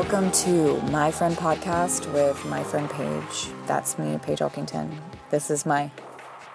[0.00, 3.48] Welcome to My Friend Podcast with my friend Paige.
[3.66, 4.96] That's me, Paige Elkington.
[5.30, 5.90] This is my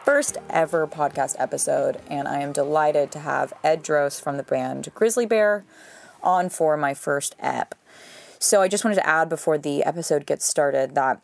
[0.05, 4.93] first ever podcast episode, and I am delighted to have Ed Droste from the band
[4.95, 5.65] Grizzly Bear
[6.23, 7.75] on for my first ep.
[8.39, 11.19] So I just wanted to add before the episode gets started that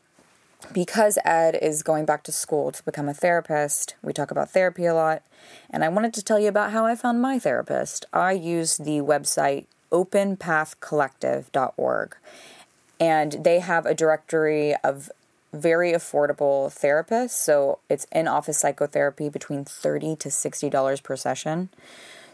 [0.73, 4.85] because Ed is going back to school to become a therapist, we talk about therapy
[4.85, 5.23] a lot,
[5.69, 8.05] and I wanted to tell you about how I found my therapist.
[8.11, 12.15] I use the website openpathcollective.org,
[12.99, 15.11] and they have a directory of
[15.51, 17.31] very affordable therapists.
[17.31, 21.69] So it's in office psychotherapy between 30 to $60 per session.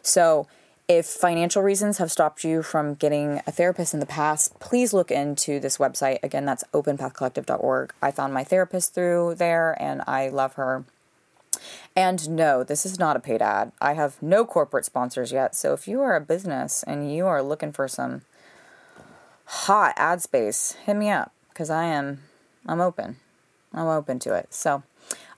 [0.02, 0.48] So
[0.88, 5.10] if financial reasons have stopped you from getting a therapist in the past, please look
[5.10, 6.20] into this website.
[6.22, 7.94] Again, that's openpathcollective.org.
[8.02, 10.84] I found my therapist through there and I love her.
[11.96, 13.72] And no, this is not a paid ad.
[13.80, 15.56] I have no corporate sponsors yet.
[15.56, 18.24] So if you are a business and you are looking for some
[19.46, 22.24] hot ad space, hit me up because I am
[22.66, 23.18] I'm open.
[23.74, 24.54] I'm open to it.
[24.54, 24.84] So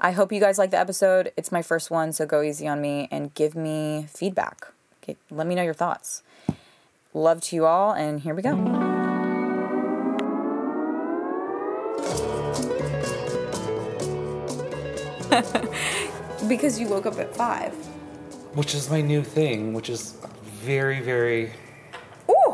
[0.02, 1.32] I hope you guys like the episode.
[1.38, 4.68] It's my first one, so go easy on me and give me feedback.
[5.04, 6.24] Okay, let me know your thoughts.
[7.14, 8.56] Love to you all, and here we go.
[16.48, 17.74] because you woke up at five.
[18.54, 21.52] Which is my new thing, which is very, very.
[22.30, 22.54] Ooh!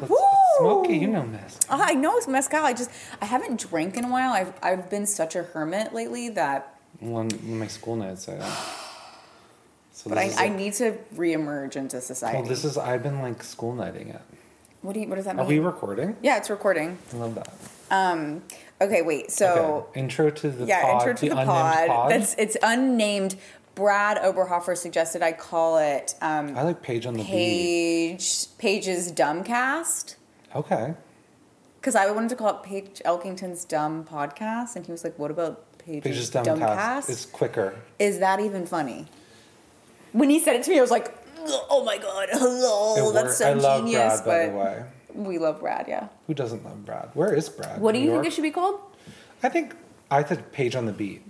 [0.00, 0.16] Let's, Woo!
[0.58, 1.58] Smoky, you know this.
[1.70, 2.64] Ah, I know it's mezcal.
[2.64, 2.90] I just
[3.20, 4.32] I haven't drank in a while.
[4.32, 8.28] I've I've been such a hermit lately that One of my school nights.
[8.28, 8.38] I,
[9.92, 12.38] so but I, is need to reemerge into society.
[12.38, 12.76] Well, this is.
[12.76, 14.22] I've been like school nighting it.
[14.82, 15.44] what do you what does that mean?
[15.44, 16.16] Are we recording?
[16.22, 16.98] yeah, it's recording.
[17.12, 17.52] I love that.
[17.90, 18.42] Um
[18.80, 19.30] okay, wait.
[19.30, 20.00] So okay.
[20.00, 20.92] Intro to the yeah, pod.
[21.08, 21.88] intro to the, unnamed pod.
[21.88, 22.10] pod.
[22.10, 23.36] That's it's unnamed.
[23.74, 27.28] Brad Oberhofer suggested I call it um, I like Paige on the beat.
[27.28, 30.16] Paige Paige's Dumbcast
[30.54, 30.94] Okay.
[31.80, 35.30] because I wanted to call it Paige Elkington's Dumb Podcast, and he was like, "What
[35.30, 36.58] about Paige's, Paige's Dumbcast?
[36.58, 37.08] Dumbcast.
[37.10, 37.76] It's quicker.
[38.00, 39.06] Is that even funny?"
[40.12, 41.14] When he said it to me, I was like,
[41.70, 43.34] "Oh my god, hello, that's worked.
[43.36, 44.84] so I love genius!" Brad, by but the way.
[45.14, 46.08] We love Brad, yeah.
[46.26, 47.10] Who doesn't love Brad?
[47.14, 47.80] Where is Brad?
[47.80, 48.80] What do New you think it should be called?
[49.42, 49.74] I think
[50.10, 51.22] I said Paige on the beat.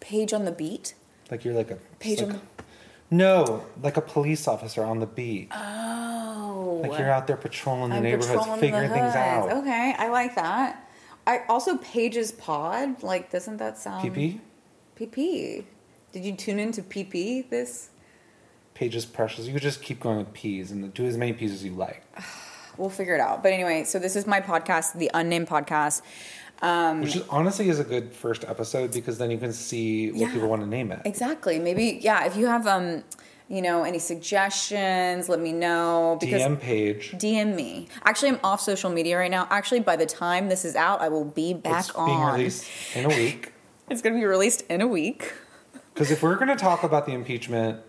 [0.00, 0.94] Paige on the beat.
[1.30, 2.40] Like you're like a Paige like, on
[3.10, 5.48] No, like a police officer on the beat.
[5.52, 9.52] Oh, Like you're out there patrolling the I'm neighborhoods, patrolling figuring the things out.
[9.52, 10.88] Okay, I like that.
[11.26, 13.02] I also Paige's Pod.
[13.02, 14.40] Like, doesn't that sound PP,
[14.98, 15.64] PP?
[16.12, 17.88] Did you tune into PP this?
[18.74, 19.46] Paige is precious.
[19.46, 22.04] You could just keep going with P's and do as many P's as you like.
[22.76, 23.42] We'll figure it out.
[23.42, 26.02] But anyway, so this is my podcast, the unnamed podcast.
[26.62, 30.20] Um, Which is honestly is a good first episode because then you can see what
[30.20, 30.32] Yeah.
[30.32, 31.00] people want to name it.
[31.04, 31.58] exactly.
[31.58, 32.24] Maybe yeah.
[32.26, 33.02] If you have um,
[33.48, 36.40] you know, any suggestions, let me know because.
[36.42, 37.12] DM Paige.
[37.12, 37.88] DM me.
[38.04, 39.46] Actually, I'm off social media right now.
[39.50, 42.06] Actually, by the time this is out, I will be back it's on.
[42.08, 43.52] being released in a week.
[43.90, 45.32] It's going to be released in a week.
[45.92, 47.80] Because if we're going to talk about the impeachment,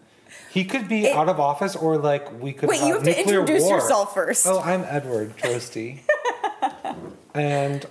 [0.51, 3.03] he could be It- out of office or like we could Wait, have you have
[3.03, 3.75] to introduce war.
[3.77, 4.45] yourself first.
[4.47, 5.99] Oh, I'm Edward Droste.
[7.33, 7.85] and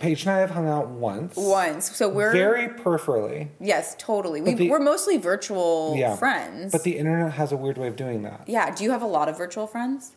[0.00, 1.36] Paige and I have hung out once.
[1.36, 3.48] Once, so we're Very peripherally.
[3.60, 4.40] yes, totally.
[4.40, 6.16] We, we're mostly virtual Yeah.
[6.16, 6.72] friends.
[6.72, 8.44] But the internet has a weird way of doing that.
[8.46, 8.74] yeah.
[8.74, 10.12] Do you have a lot of virtual friends?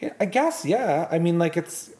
[0.00, 1.08] Yeah, I guess, yeah.
[1.10, 1.90] I mean, like, it's.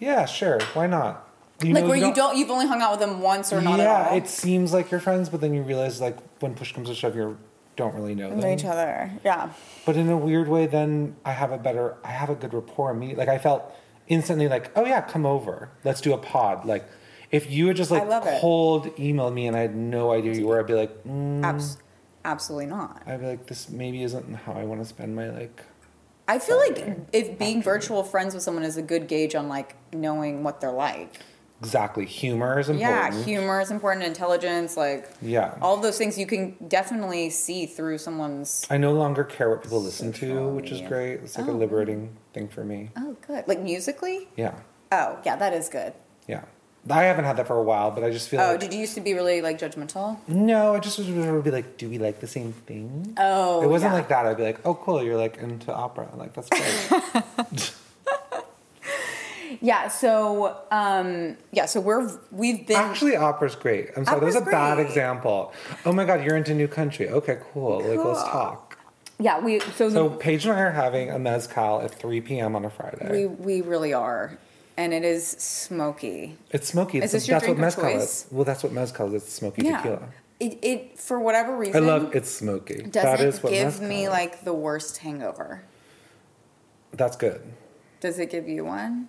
[0.00, 0.60] Yeah, sure.
[0.74, 1.28] Why not?
[1.62, 3.78] You like know, where you don't, you've only hung out with them once or not
[3.78, 4.16] yeah, at all.
[4.16, 7.16] it seems like you're friends, but then you realize, like, when push comes to shove,
[7.16, 7.36] you
[7.78, 8.44] don't really know them.
[8.52, 9.10] each other.
[9.24, 9.50] Yeah.
[9.86, 12.92] But in a weird way, then I have a better, I have a good rapport
[12.92, 13.72] Me, Like, I felt
[14.08, 15.70] instantly like, oh, yeah, come over.
[15.84, 16.66] Let's do a pod.
[16.66, 16.84] Like,
[17.30, 18.40] if you had just, like, love it.
[18.40, 21.44] cold emailed me and I had no idea who you were, I'd be like, mm,
[21.44, 21.78] Abs-
[22.24, 23.00] absolutely not.
[23.06, 25.62] I'd be like, this maybe isn't how I want to spend my, like,
[26.26, 29.76] I feel like if being virtual friends with someone is a good gauge on like
[29.94, 31.20] knowing what they're like.
[31.60, 32.04] Exactly.
[32.06, 33.14] Humor is important.
[33.14, 35.54] Yeah, humor is important, intelligence, like Yeah.
[35.60, 38.66] all those things you can definitely see through someone's.
[38.70, 41.14] I no longer care what people listen to, which is great.
[41.20, 41.52] It's like Oh.
[41.52, 42.90] a liberating thing for me.
[42.96, 43.46] Oh, good.
[43.48, 44.28] Like musically.
[44.36, 44.54] Yeah,
[44.92, 45.92] Oh, yeah, that is good.
[46.26, 46.42] yeah.
[46.90, 48.72] I haven't had that for a while, but I just feel like Oh, like did
[48.72, 50.16] you used to be really like judgmental?
[50.26, 50.74] no.
[50.74, 53.12] I just would be like, do we like the same thing?
[53.18, 53.98] Oh, it wasn't yeah.
[53.98, 54.24] like that.
[54.24, 56.08] I'd be like, oh, cool, you're like into opera.
[56.16, 57.74] Like that's great.
[59.60, 59.88] Yeah.
[59.88, 61.66] So, um, yeah.
[61.66, 63.90] So we're we've been Actually, opera's great.
[63.96, 65.52] I'm sorry, that was a Opera's bad example.
[65.84, 67.08] Oh my god, you're into New Country.
[67.08, 67.80] Okay, cool.
[67.80, 68.78] Like let's talk.
[69.18, 72.54] yeah we so, So the, Paige and I are having a mezcal at 3 p.m.
[72.56, 73.08] on a Friday.
[73.10, 74.38] we we really are,
[74.76, 76.36] and it is smoky.
[76.50, 76.98] it's smoky.
[76.98, 78.02] Is It's, this your that's what drink of mezcal choice?
[78.24, 78.26] is.
[78.30, 79.22] Well, that's what mezcal is.
[79.24, 79.76] It's smoky Yeah.
[79.78, 80.08] tequila.
[80.40, 81.82] It it for whatever reason.
[81.82, 82.82] I love it's smoky.
[82.82, 84.10] Doesn't that is what give me is.
[84.10, 85.62] like the worst hangover.
[86.92, 87.40] That's good.
[88.00, 89.08] Does it give you one?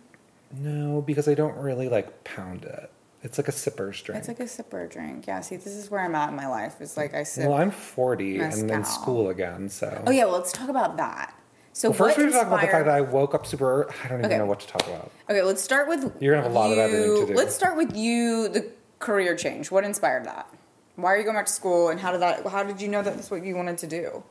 [0.51, 2.91] No, because I don't really like pound it.
[3.21, 4.19] It's like a sipper drink.
[4.19, 5.27] It's like a sipper drink.
[5.27, 5.41] Yeah.
[5.41, 6.75] See, this is where I'm at in my life.
[6.79, 7.47] It's like I sip.
[7.49, 10.01] well, I'm 40 and in school again, so.
[10.07, 10.23] oh yeah.
[10.25, 11.35] Well, let's talk about that.
[11.73, 13.83] So Well, first, we to talk about the fact that I woke up super.
[13.83, 13.93] early.
[14.03, 14.37] I don't even Okay.
[14.37, 15.11] know what to talk about.
[15.29, 17.37] Okay, let's start with You're gonna have a lot of you- editing to do.
[17.37, 18.67] Let's start with you, the
[18.99, 19.69] career change.
[19.71, 20.47] What inspired that?
[20.95, 22.45] Why are you going back to school, and how did that?
[22.47, 24.23] How did you know that that's what you wanted to do?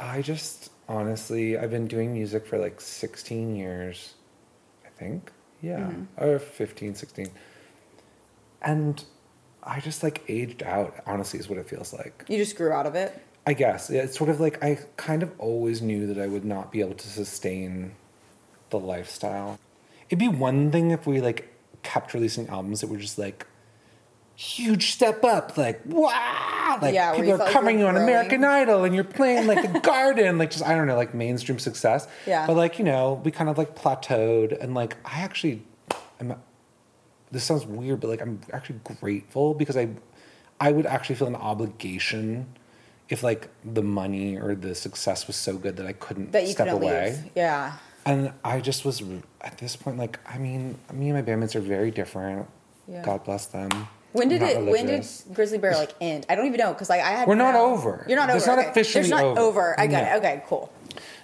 [0.00, 4.14] I just honestly, I've been doing music for like 16 years,
[4.84, 5.30] I think.
[5.62, 6.22] Yeah, Mm-hmm.
[6.24, 7.30] or 15, 16.
[8.60, 9.04] And
[9.62, 12.24] I just like aged out, honestly, is what it feels like.
[12.28, 13.20] You just grew out of it.
[13.46, 13.90] I guess.
[13.90, 16.94] It's sort of like I kind of always knew that I would not be able
[16.94, 17.92] to sustain
[18.70, 19.58] the lifestyle.
[20.08, 21.48] It'd be one thing if we like
[21.82, 23.46] kept releasing albums that were just like
[24.36, 28.44] huge step up, like wow, like Yeah, people are covering you you on American.
[28.44, 32.08] Idol and you're playing like the Garden, like just I don't know, like mainstream success.
[32.26, 32.46] Yeah.
[32.46, 35.62] But like you know, we kind of like plateaued, and like I actually,
[36.20, 36.34] I'm.
[37.30, 39.88] This sounds weird, but like I'm actually grateful because I,
[40.60, 42.46] I would actually feel an obligation
[43.08, 46.52] if like the money or the success was so good that I couldn't That you
[46.52, 47.12] step couldn't away.
[47.12, 47.30] leave.
[47.34, 47.72] Yeah.
[48.04, 49.02] And I just was
[49.40, 52.46] at this point like I mean, me and my bandmates are very different.
[52.86, 53.02] Yeah.
[53.02, 53.70] God bless them.
[54.12, 54.70] When did I'm it?
[54.70, 55.06] When did.
[55.32, 56.26] Grizzly Bear like end?
[56.28, 57.28] I don't even know because like I had.
[57.28, 58.04] We're not no- over.
[58.08, 58.36] You're not over.
[58.38, 58.56] It's over.
[58.56, 58.70] not okay.
[58.70, 59.40] officially There's not over.
[59.40, 59.80] over.
[59.80, 60.10] I got No.
[60.14, 60.16] it.
[60.18, 60.72] Okay, cool.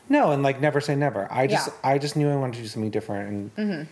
[0.09, 1.29] No, and like never say never.
[1.31, 1.91] I just Yeah.
[1.91, 3.83] I just knew I wanted to do something different, and Mm-hmm.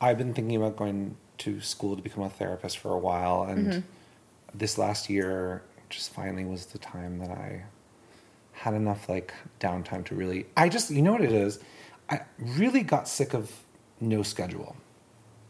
[0.00, 3.66] I've been thinking about going to school to become a therapist for a while, and
[3.66, 3.80] Mm-hmm.
[4.54, 7.62] this last year just finally was the time that I
[8.52, 10.46] had enough like downtime to really.
[10.56, 11.58] I just you know what it is.
[12.08, 13.50] I really got sick of
[14.00, 14.76] no schedule.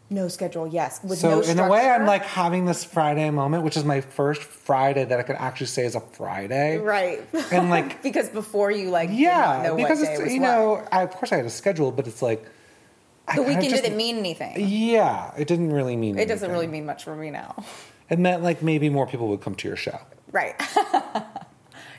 [0.08, 0.68] No schedule.
[0.68, 1.00] Yes.
[1.02, 4.00] With so no in a way, I'm like having this Friday moment, which is my
[4.00, 7.22] first Friday that I could actually say is a Friday, right.
[7.50, 10.46] And like because before you like yeah, because it's you what.
[10.46, 13.82] know, I, of course I had a schedule, but it's like the kinda weekend just-
[13.82, 14.54] didn't mean anything.
[14.58, 16.18] Yeah, it didn't really mean.
[16.18, 17.64] It doesn't really mean much for me now.
[18.08, 19.98] It meant like maybe more people would come to your show,
[20.30, 20.54] Right.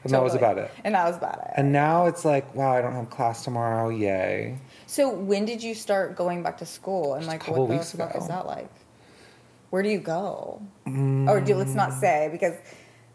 [0.05, 0.71] and that was about it.
[0.85, 1.51] And that was about it.
[1.57, 3.89] And now it's like, wow, I don't have class tomorrow.
[3.89, 4.57] Yay!
[4.87, 8.19] So when did you start going back to school and like what the fuck ago.
[8.19, 8.69] is that like?
[9.69, 10.61] Where do you go?
[10.85, 12.53] Or do let's not say because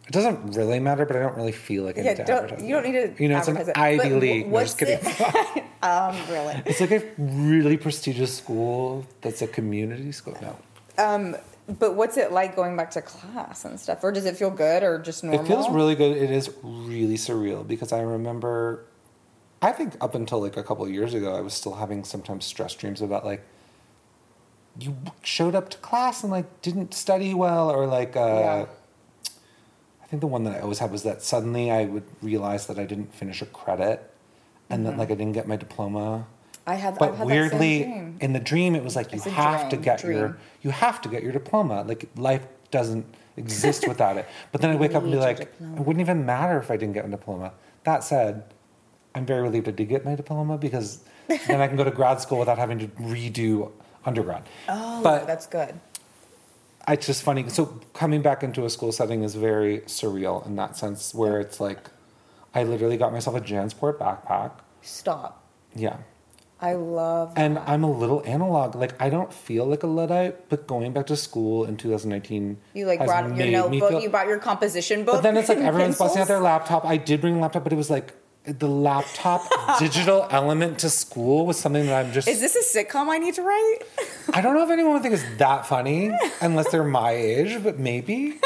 [0.06, 2.60] It doesn't really matter, but I don't really feel like I yeah, need to don't,
[2.60, 3.76] you don't need to You know, it's an it.
[3.76, 4.46] Ivy But League.
[4.46, 4.98] wh- No, just what's kidding.
[5.56, 6.62] it- um, really.
[6.66, 10.36] it's like a really prestigious school that's a community school.
[10.42, 10.56] No,
[10.98, 11.36] Um,
[11.78, 14.04] but what's it like going back to class and stuff?
[14.04, 15.42] Or does it feel good or just normal?
[15.42, 16.16] It feels really good.
[16.18, 18.84] It is really surreal because I remember,
[19.62, 22.44] I think up until like a couple of years ago, I was still having sometimes
[22.44, 23.42] stress dreams about like,
[24.78, 28.66] you showed up to class and like didn't study well, or like, uh, Yeah.
[30.02, 32.78] I think the one that I always had was that suddenly I would realize that
[32.78, 34.10] I didn't finish a credit
[34.68, 36.26] and that like I didn't get my diploma.
[36.66, 36.98] I have.
[36.98, 38.16] But had weirdly, dream.
[38.20, 40.70] in the dream, it was like you It's a have to dream, get your you
[40.70, 41.82] have to get your diploma.
[41.82, 43.06] Like life doesn't
[43.38, 44.26] exist without it.
[44.52, 45.76] But then I wake up and be like, diploma.
[45.76, 47.52] it wouldn't even matter if I didn't get my diploma.
[47.84, 48.44] That said,
[49.14, 52.20] I'm very relieved I did get my diploma because then I can go to grad
[52.20, 53.70] school without having to redo
[54.04, 54.44] undergrad.
[54.68, 55.78] Oh, but that's good.
[56.88, 57.48] it's just funny.
[57.48, 61.60] So coming back into a school setting is very surreal in that sense, where it's
[61.60, 61.90] like,
[62.54, 64.52] I literally got myself a JanSport backpack.
[64.82, 65.44] Stop.
[65.74, 65.98] Yeah.
[66.60, 67.32] I love.
[67.36, 68.76] And I'm a little analog.
[68.76, 72.86] Like I don't feel like a luddite, but going back to school in 2019, You
[72.86, 73.90] like brought your notebook.
[73.90, 75.16] feel- you brought your composition book.
[75.16, 76.84] But then it's like everyone's busting out their laptop.
[76.84, 79.42] I did bring a laptop, but it was like the laptop
[79.78, 82.26] digital element to school was something that I'm just.
[82.26, 83.78] Is this a sitcom I need to write?
[84.34, 87.78] I don't know if anyone would think it's that funny unless they're my age, but
[87.78, 88.40] maybe.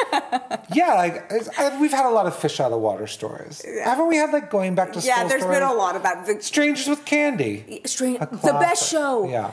[0.73, 3.65] Yeah, like it's, I, we've had a lot of fish out of water stories.
[3.85, 5.09] Haven't we had like going back to school?
[5.17, 5.61] yeah, there's stories?
[5.61, 6.27] been a lot of that.
[6.27, 7.81] The, Strangers with Candy.
[7.87, 9.29] strange, the best show.
[9.29, 9.53] Yeah.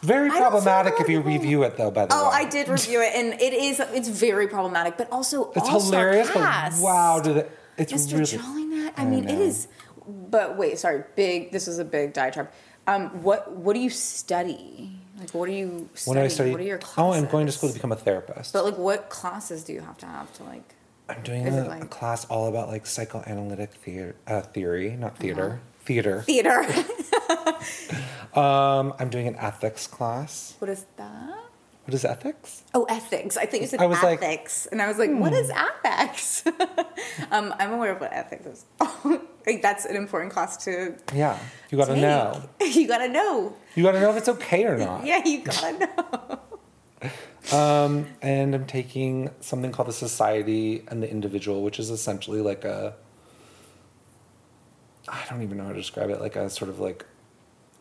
[0.00, 2.30] Very problematic if you review it though, by the Oh, way.
[2.32, 3.78] Oh, I did review it, and it is.
[3.78, 8.12] It's very problematic, but also It's hilarious, wow, did it, it's Mr.
[8.14, 8.24] really.
[8.24, 8.92] Jellineck.
[8.96, 9.40] I I mean, it know.
[9.42, 9.68] is.
[10.06, 11.04] But wait, sorry.
[11.16, 11.52] Big.
[11.52, 12.50] This is a big diatribe.
[12.86, 14.98] Um, what What do you study?
[15.18, 16.16] Like, what are you study?
[16.16, 16.98] When I study, what are your classes?
[16.98, 18.52] oh, I'm going to school to become a therapist.
[18.52, 20.74] But like, what classes do you have to have to like?
[21.08, 25.44] I'm doing a, like- a class all about like psychoanalytic theater, uh, theory, not theater,
[25.44, 25.84] Uh-huh.
[25.84, 26.22] theater.
[26.22, 26.64] Theater.
[28.34, 30.56] Um, I'm doing an ethics class.
[30.58, 31.36] what is that?
[31.84, 32.62] What is ethics?
[32.74, 33.36] Oh, ethics.
[33.36, 34.24] I think you said I was like- hmm.
[34.24, 36.44] ethics, and I was like, "What is ethics?"
[37.30, 38.64] um, I'm aware of what ethics is.
[39.46, 40.96] like that's an important class to.
[41.14, 41.38] Yeah,
[41.70, 42.02] you got to take.
[42.02, 42.48] know.
[42.60, 43.54] You gotta know.
[43.74, 45.04] You got to know if it's okay or not.
[45.04, 46.38] Yeah, you gotta know.
[47.52, 52.64] Um, and I'm taking something called the Society and the Individual, which is essentially like
[52.64, 52.94] a.
[55.08, 56.20] I don't even know how to describe it.
[56.20, 57.04] Like a sort of like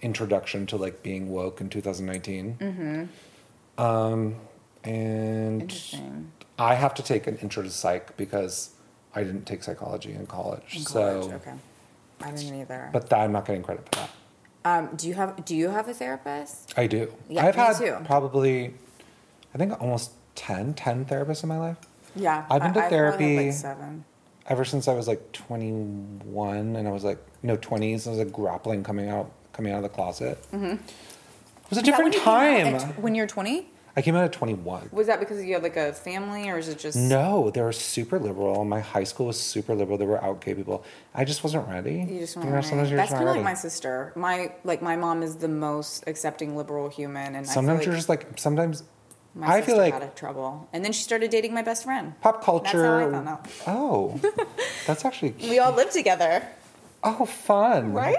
[0.01, 2.57] introduction to like being woke in 2019.
[2.59, 3.81] Mm-hmm.
[3.81, 4.35] Um,
[4.83, 5.73] and
[6.57, 8.71] I have to take an intro to psych because
[9.15, 10.75] I didn't take psychology in college.
[10.75, 11.53] In so, college, okay.
[12.21, 12.89] I didn't either.
[12.93, 14.09] but that, I'm not getting credit for that.
[14.63, 16.73] um, do you have do you have a therapist?
[16.77, 17.11] I do.
[17.29, 17.97] Yeah, I've had too.
[18.05, 18.73] probably,
[19.53, 21.77] I think almost 10, 10 therapists in my life.
[22.15, 24.03] Yeah, I've been to I've therapy- like seven.
[24.47, 28.31] ever since I was like 21 and I was like, no, 20s, I was like
[28.31, 30.37] grappling coming out, coming out of the closet.
[30.51, 30.65] Mm-hmm.
[30.65, 30.79] It
[31.69, 32.75] was a Is when different you came time.
[32.75, 33.67] at when you're 20?
[33.95, 34.89] I came out at 21.
[34.91, 37.73] Was that because you had like a family, or is it just No, they were
[37.73, 38.63] super liberal.
[38.63, 39.97] My high school was super liberal.
[39.97, 40.83] There were out gay people.
[41.13, 42.05] I just wasn't ready.
[42.09, 42.89] You just know, weren't sometimes ready.
[42.89, 44.13] you're That's kind of like my sister.
[44.15, 48.09] My like my mom is the most accepting liberal human, and Sometimes you're like just
[48.09, 48.83] like, sometimes
[49.33, 52.19] my I feel like got in trouble, and then she started dating my best friend.
[52.21, 52.81] pop culture.
[52.81, 53.47] That's how I found out.
[53.67, 54.19] Oh,
[54.87, 56.45] that's actually, We all lived together,
[57.03, 57.93] oh, fun.
[57.93, 58.17] Right?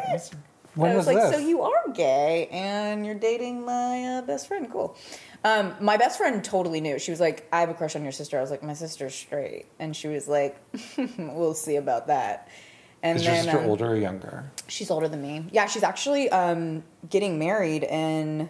[0.74, 1.34] When I was, was, like, this?
[1.34, 4.70] "So you are gay, and you're dating my uh, best friend?
[4.70, 4.96] Cool."
[5.44, 6.98] Um, my best friend totally knew.
[6.98, 9.14] She was like, "I have a crush on your sister." I was like, "My sister's
[9.14, 10.56] straight," and she was like,
[11.18, 12.48] "We'll see about that."
[13.02, 14.50] And Is your then sister um, older or younger?
[14.68, 15.46] She's older than me.
[15.50, 18.48] Yeah, she's actually um, getting married in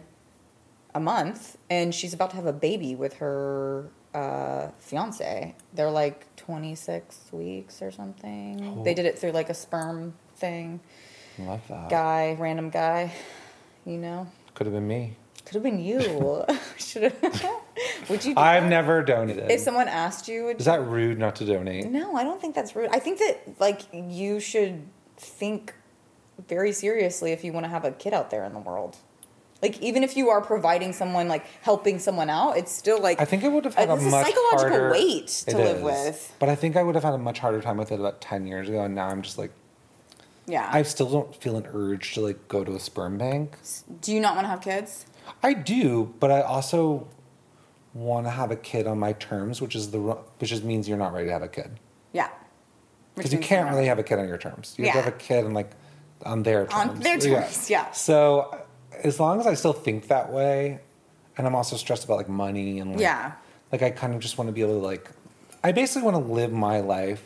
[0.95, 5.55] a month, and she's about to have a baby with her uh, fiance.
[5.73, 8.77] They're like 26 weeks or something.
[8.79, 8.85] Oh.
[8.85, 10.81] They did it through like a sperm thing.
[11.39, 11.89] Love that.
[11.89, 13.13] Guy, random guy,
[13.87, 14.27] you know.
[14.55, 15.17] Could have been me.
[15.45, 16.45] Could have been you.
[16.79, 17.47] Should have.
[18.09, 18.35] would you?
[18.35, 18.69] Do I've that?
[18.69, 19.51] never donated.
[19.51, 21.91] If someone asked you, would Is that rude not to donate?
[21.91, 22.91] no, I don't think that's rude.
[22.93, 24.83] I think that like you should
[25.17, 25.75] think
[26.49, 28.97] very seriously if you want to have a kid out there in the world.
[29.61, 33.25] Like even if you are providing someone like helping someone out, it's still like I
[33.25, 35.83] think it would have had uh, a is much psychological harder weight to live is.
[35.83, 36.35] with.
[36.41, 38.47] But I think I would have had a much harder time with it about ten
[38.47, 39.53] years ago, and now I'm just like
[40.47, 40.69] Yeah.
[40.73, 43.57] I still don't feel an urge to like go to a sperm bank.
[44.01, 45.07] Do you not want to have kids?
[45.43, 47.09] I do, but I also
[47.95, 50.99] want to have a kid on my terms, which is the which just means you're
[50.99, 51.71] not ready to have a kid
[52.13, 52.29] Yeah.
[53.15, 54.75] Because you can't really have a kid on your terms.
[54.79, 55.01] You have Yeah.
[55.01, 55.71] to have a kid on like
[56.25, 56.91] on their terms.
[56.91, 57.91] On their terms, yeah.
[57.93, 58.57] So
[59.03, 60.79] as long as I still think that way,
[61.37, 63.33] and I'm also stressed about like money and like, Yeah.
[63.73, 65.11] like I kind of just want to be able to like,
[65.65, 67.23] I basically want to live my life,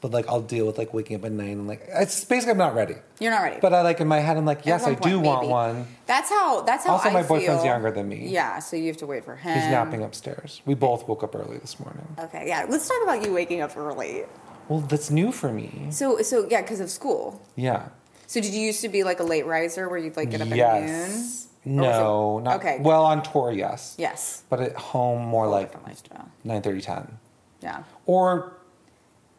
[0.00, 2.58] but like I'll deal with like waking up at night and like it's basically I'm
[2.58, 2.96] not ready.
[3.18, 3.58] You're not ready.
[3.60, 5.52] But I like in my head I'm like yes I do point, want maybe.
[5.52, 5.86] one.
[6.06, 6.62] That's how.
[6.62, 6.94] That's how.
[6.94, 7.72] Also, I my boyfriend's feel.
[7.72, 8.28] younger than me.
[8.28, 9.54] Yeah, so you have to wait for him.
[9.54, 10.60] He's napping upstairs.
[10.66, 12.06] We both woke up early this morning.
[12.18, 12.66] Okay, yeah.
[12.68, 14.24] Let's talk about you waking up early.
[14.68, 15.88] Well, that's new for me.
[15.90, 17.40] So, so yeah, because of school.
[17.56, 17.88] Yeah.
[18.26, 20.48] So, did you used to be like a late riser where you'd like get up
[20.48, 21.48] yes.
[21.64, 21.76] at noon?
[21.82, 22.78] No, it- not okay.
[22.80, 23.96] Well, on tour, yes.
[23.98, 24.44] Yes.
[24.48, 26.28] But at home, more like different lifestyle.
[26.44, 27.18] 9 10.
[27.60, 27.82] Yeah.
[28.06, 28.56] Or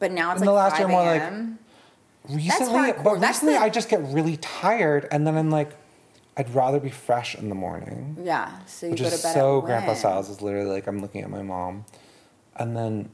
[0.02, 1.60] But now it's In like the last 5 year, more like- a.m.
[2.30, 5.70] recently, but That's recently the- I just get really tired and then I'm like,
[6.36, 8.18] I'd rather be fresh in the morning.
[8.24, 8.50] yeah.
[8.66, 9.96] So you Which go is to bed so at grandpa when?
[9.96, 11.86] styles is literally like I'm looking at my mom.
[12.56, 13.10] And then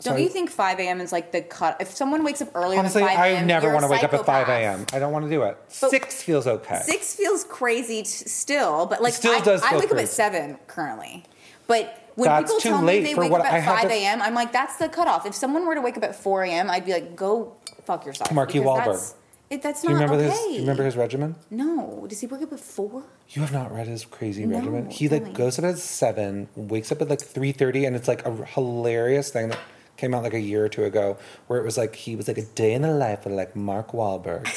[0.00, 1.00] so Don't I- you think 5 a.m.
[1.00, 1.76] is like the cut?
[1.80, 4.12] If someone wakes up earlier honestly than 5 I a.m., never want to wake up
[4.14, 4.48] at five.
[4.48, 4.84] AM.
[4.92, 5.56] I don't want to do it.
[5.68, 6.80] Six feels okay.
[6.84, 9.96] Six feels crazy t- still, but like Still I, does I feel wake up at
[9.98, 10.12] crazy.
[10.12, 11.22] seven currently.
[11.68, 13.58] But when That's people too tell late me they for wake what up at I
[13.58, 15.26] have 5 to- a.m., I'm like, that's the cutoff.
[15.26, 18.32] If someone were to wake up at 4 a.m., I'd be like, go fuck yourself.
[18.32, 18.84] Marky Wahlberg.
[18.86, 19.14] That's,
[19.50, 20.30] it, that's not remember okay.
[20.30, 21.34] his do you remember his regimen?
[21.50, 22.06] No.
[22.08, 23.02] Does he wake up at 4?
[23.30, 24.90] You have not read his crazy No, regimen.
[24.90, 28.24] He like goes up at seven, wakes up at like three thirty, and it's like
[28.26, 29.58] a hilarious thing that
[29.98, 32.38] came out like a year or two ago, where it was like he was like
[32.38, 34.48] a day in the life of like Mark Wahlberg,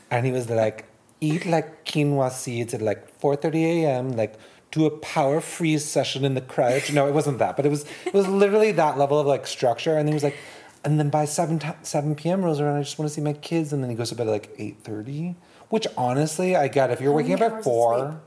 [0.10, 0.84] and he was like
[1.20, 4.12] eat like quinoa seeds at like four thirty a.m.
[4.12, 4.34] like
[4.72, 6.82] do a power freeze session in the crowd.
[6.92, 9.96] No, it wasn't that, but it was it was literally that level of like structure,
[9.96, 10.36] and he was like.
[10.84, 12.42] And then by 7, t- 7 p.m.
[12.44, 13.72] rolls around, I just want to see my kids.
[13.72, 15.36] And then he goes to bed at like 8.30,
[15.68, 16.90] which honestly, I get.
[16.90, 18.18] If you're How waking up at 4, sleep?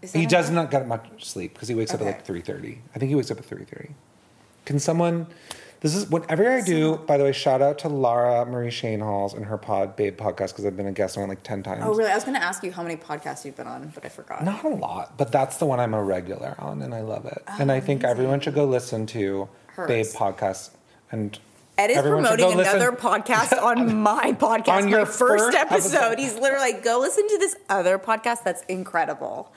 [0.00, 2.16] Is that he does not get much sleep because he wakes up at Okay.
[2.16, 2.80] like three thirty.
[2.94, 3.90] I think he wakes up at three thirty.
[4.64, 5.26] Can someone?
[5.84, 6.96] This is whenever I do.
[6.96, 10.64] By the way, shout out to Lara Marie Schoenhals and her pod Babe podcast because
[10.64, 11.82] I've been a guest on it like ten times.
[11.84, 12.10] Oh, really?
[12.10, 14.42] I was going to ask you how many podcasts you've been on, but I forgot.
[14.42, 17.42] Not a lot, but that's the one I'm a regular on, and I love it.
[17.60, 19.86] and Oh, I think everyone should go listen to Hers.
[19.88, 20.70] Babe podcast.
[21.12, 21.38] And
[21.76, 24.68] Ed is everyone promoting go listen- another podcast on my podcast.
[24.84, 25.96] On your first, first episode.
[25.98, 26.18] episode.
[26.18, 29.52] He's literally like, go listen to this other podcast that's incredible.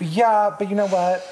[0.00, 1.24] Yeah, but you know what?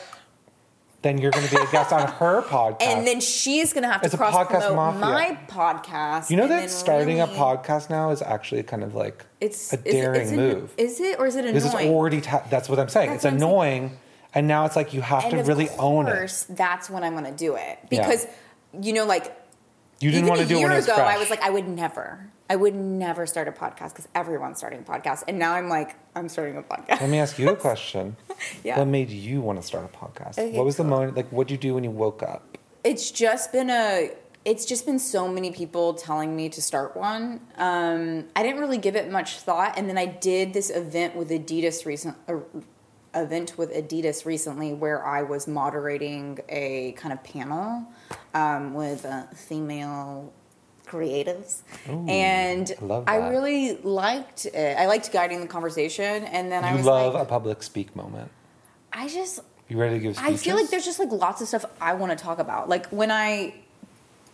[1.02, 2.82] Then you're going to be a guest on her podcast.
[2.82, 5.00] And then she's going to have to It's cross promote mafia.
[5.00, 6.28] my podcast.
[6.30, 9.76] you know that starting really- a podcast now is actually kind of like it's a
[9.76, 10.74] daring is it- move.
[10.76, 11.54] Is it or is it annoying?
[11.54, 13.10] Because it's already ta- that's what I'm saying.
[13.10, 13.50] That's it's I'm saying.
[13.50, 13.98] annoying,
[14.34, 16.14] and now it's like you have and to really own it.
[16.14, 18.00] course, that's when I'm going to do it Yeah.
[18.06, 18.26] because
[18.80, 19.32] you know, like
[20.00, 21.16] You didn't Even want to a do it year when it was ago, fresh.
[21.16, 24.80] I was like, I would never, I would never start a podcast because everyone's starting
[24.80, 27.00] a podcast, and now I'm like, I'm starting a podcast.
[27.00, 28.16] Let me ask you a question.
[28.62, 28.78] Yeah.
[28.78, 30.38] What made you want to start a podcast?
[30.38, 31.16] Okay, what was the moment?
[31.16, 32.56] Like, what did you do when you woke up?
[32.84, 34.12] It's just been a.
[34.44, 37.40] It's just been so many people telling me to start one.
[37.56, 41.28] Um, I didn't really give it much thought, and then I did this event with
[41.30, 42.16] Adidas recent.
[42.28, 42.36] Uh,
[43.14, 47.86] event with Adidas recently where I was moderating a kind of panel
[48.34, 50.32] um, with uh, female
[50.86, 52.72] creatives, Ooh, and
[53.06, 54.78] I I really liked it.
[54.78, 58.30] I liked guiding the conversation, and then I was love like, a public speak moment.
[58.92, 61.66] I just You ready to give I feel like there's just like lots of stuff
[61.80, 62.68] I want to talk about.
[62.68, 63.54] Like when I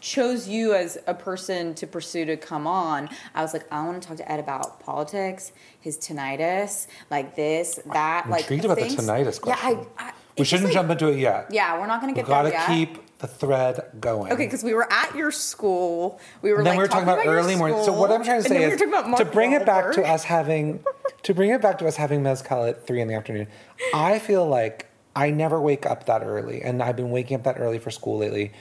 [0.05, 4.03] chose you as a person to pursue to come on, I was like, I want
[4.03, 8.77] to talk to Ed about politics, his tinnitus, like this, that, I'm like intrigued about
[8.79, 8.97] the things.
[8.97, 9.57] tinnitus Yeah, I.
[9.75, 9.87] question.
[9.99, 11.47] I we shouldn't like- jump into it yet.
[11.51, 12.67] Yeah, we're not gonna We get there gotta yet.
[12.67, 14.31] keep the thread going.
[14.33, 16.21] Okay, because we were at your school.
[16.43, 17.83] We were And then like we were talking about, your early morning.
[17.85, 20.85] So what I'm trying to say is about to bring it back to us having
[21.23, 23.47] to bring it back to us having mezcal at three in the afternoon.
[23.95, 27.59] I feel like I never wake up that early, and I've been waking up that
[27.59, 28.53] early for school lately,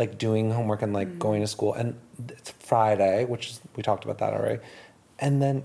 [0.00, 1.18] like doing homework and like Mm-hmm.
[1.26, 1.72] going to school.
[1.74, 1.88] And
[2.28, 4.60] it's Friday, which is we talked about that already,
[5.18, 5.64] and then.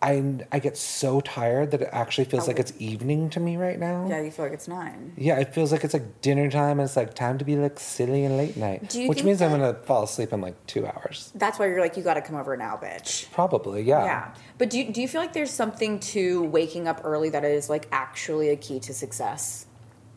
[0.00, 3.76] I, I get so tired that it actually feels like it's evening to me right
[3.80, 4.06] now.
[4.08, 5.12] Yeah, you feel like it's nine.
[5.16, 7.80] Yeah, it feels like it's like dinner time and it's like time to be like
[7.80, 8.90] silly and late night.
[8.90, 11.32] Do you Which means I'm gonna fall asleep in like two hours.
[11.34, 13.28] That's why you're like, you got to come over now, bitch.
[13.32, 14.04] Probably, yeah.
[14.04, 14.34] Yeah.
[14.56, 17.68] But do you, do you feel like there's something to waking up early that is
[17.68, 19.66] like actually a key to success?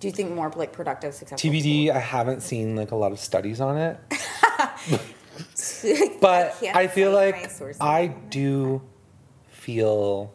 [0.02, 1.50] Do you think more like productive, successful?
[1.50, 4.00] TBD, I haven't seen like a lot of studies on it.
[6.22, 7.50] But can't I, feel like.
[7.80, 8.82] I do
[9.48, 10.34] feel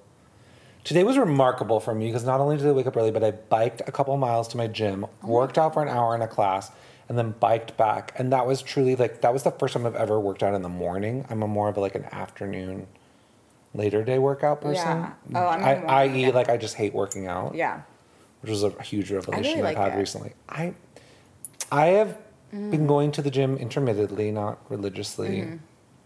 [0.84, 3.32] today was remarkable for me because not only did I wake up early, but I
[3.32, 6.28] biked a couple miles to my gym, Oh worked out for an hour in a
[6.28, 6.70] class,
[7.08, 8.12] and then biked back.
[8.16, 10.62] And that was truly like that was the first time I've ever worked out in
[10.62, 11.26] the morning.
[11.28, 12.86] I'm a more of a, like an afternoon,
[13.74, 14.74] later day workout person.
[14.74, 15.12] Yeah.
[15.34, 17.54] Oh, I'm a I, i.e., like I just hate working out.
[17.54, 17.82] Yeah.
[18.40, 20.00] Which was a huge revelation like I've had it.
[20.00, 20.32] recently.
[20.48, 20.74] I
[21.72, 22.18] I have
[22.54, 22.70] Mm.
[22.70, 25.56] been going to the gym intermittently, not religiously, Mm-hmm.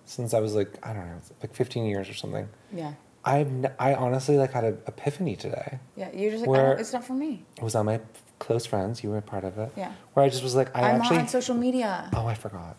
[0.07, 2.49] since I was like I don't know, like 15 years or something.
[2.73, 2.95] Yeah.
[3.27, 5.79] I've n- I honestly like had an epiphany today.
[5.97, 6.09] Yeah.
[6.15, 7.45] You're just like, I it's not for me.
[7.59, 8.01] It was on my
[8.39, 9.05] close friends.
[9.05, 9.71] You were a part of it.
[9.77, 9.93] Yeah.
[10.15, 11.19] Where I just was like, I I'm actually.
[11.19, 12.09] on social media.
[12.17, 12.77] Oh, I forgot.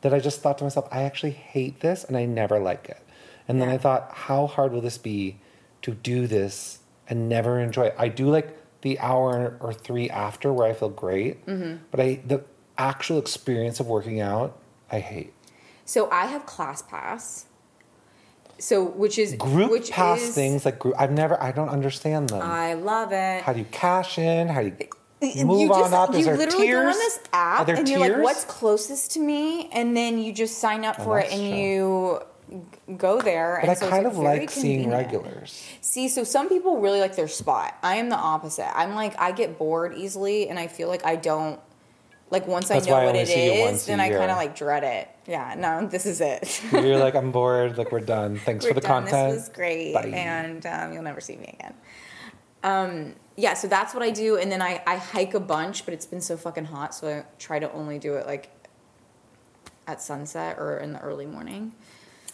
[0.00, 3.00] That I just thought to myself, I actually hate this and I never like it.
[3.46, 3.76] And then Yeah.
[3.76, 5.38] I thought, how hard will this be
[5.82, 7.94] to do this and never enjoy it?
[7.96, 8.48] I do like
[8.82, 11.76] the hour or three after where I feel great, Mm-hmm.
[11.90, 12.44] but I the
[12.78, 14.58] actual experience of working out,
[14.90, 15.32] I hate.
[15.84, 17.46] So I have class pass.
[18.58, 22.28] So which is Group which pass is, things like group, I've never, I don't understand
[22.28, 22.42] them.
[22.42, 23.42] I love it.
[23.42, 24.48] how do you cash in?
[24.48, 24.76] How do you
[25.22, 26.12] You move just- on up?
[26.12, 26.82] You Is there literally tiers?
[26.82, 30.58] go on this app and you're like, "What's closest to me?" And then you just
[30.58, 31.58] sign up Oh, for it, and true.
[31.58, 32.20] you
[32.96, 33.58] go there.
[33.60, 34.92] But and I so kind of like seeing convenient.
[34.92, 35.68] regulars.
[35.80, 37.76] See, so some people really like their spot.
[37.82, 38.76] I am the opposite.
[38.76, 41.60] I'm like I get bored easily, and I feel like I don't
[42.30, 44.56] like once That's I know I what only it is, then I kind of like
[44.56, 45.08] dread it.
[45.26, 46.62] Yeah, no, this is it.
[46.72, 47.76] You're like, I'm bored.
[47.76, 48.36] Like we're done.
[48.38, 49.04] Thanks We're for the done.
[49.04, 49.32] content.
[49.32, 50.08] This was great, Bye.
[50.08, 51.74] and um, you'll never see me again.
[52.62, 55.94] Um, yeah, so that's what I do, and then I, I hike a bunch, but
[55.94, 58.50] it's been so fucking hot, so I try to only do it like
[59.86, 61.72] at sunset or in the early morning.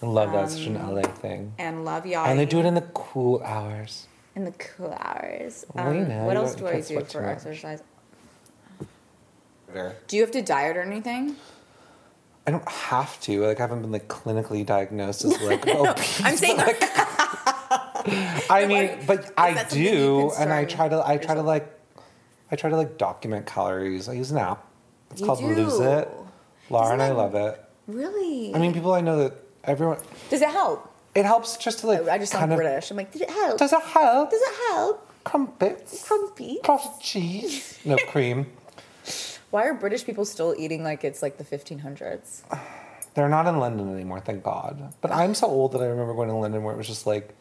[0.02, 0.44] I love that.
[0.44, 1.52] It's such an Um, LA thing.
[1.59, 2.26] And love y'all.
[2.26, 4.06] And they do it in the cool hours.
[4.35, 5.64] in the cool hours.
[5.72, 7.82] Well, Um, you know, what you else don't- do I do for exercise?
[9.72, 9.96] There.
[10.06, 11.37] Do you have to diet or anything?
[12.46, 13.46] I don't have to.
[13.46, 16.22] Like, I haven't been like clinically diagnosed as like obese.
[16.24, 16.78] I'm saying like,
[18.50, 21.02] I mean, like, but I that something you do, and I try to.
[21.06, 21.72] I try to like.
[22.52, 24.09] I try to like document calories.
[24.09, 24.64] I use an app.
[25.11, 25.46] It's You called do.
[25.46, 26.09] Lose It.
[26.70, 27.61] Laura Doesn't and I love it.
[27.88, 28.54] really?
[28.54, 29.32] I mean, people I know that
[29.66, 29.98] everyone.
[30.31, 30.92] does it help?
[31.14, 32.09] It helps just to like.
[32.09, 32.90] I just sound British.
[32.90, 33.59] I'm like, did it help?
[33.59, 34.31] Does it help?
[34.31, 35.11] Does it help?
[35.24, 36.07] Crumpets.
[36.09, 36.62] Crumpy.
[36.62, 37.79] Cottage cheese.
[37.85, 38.46] No cream.
[39.50, 42.42] Why are British people still eating like it's like the 1500s?
[43.14, 44.92] They're not in London anymore, thank God.
[45.00, 47.35] But I'm so old that I remember going to London where it was just like,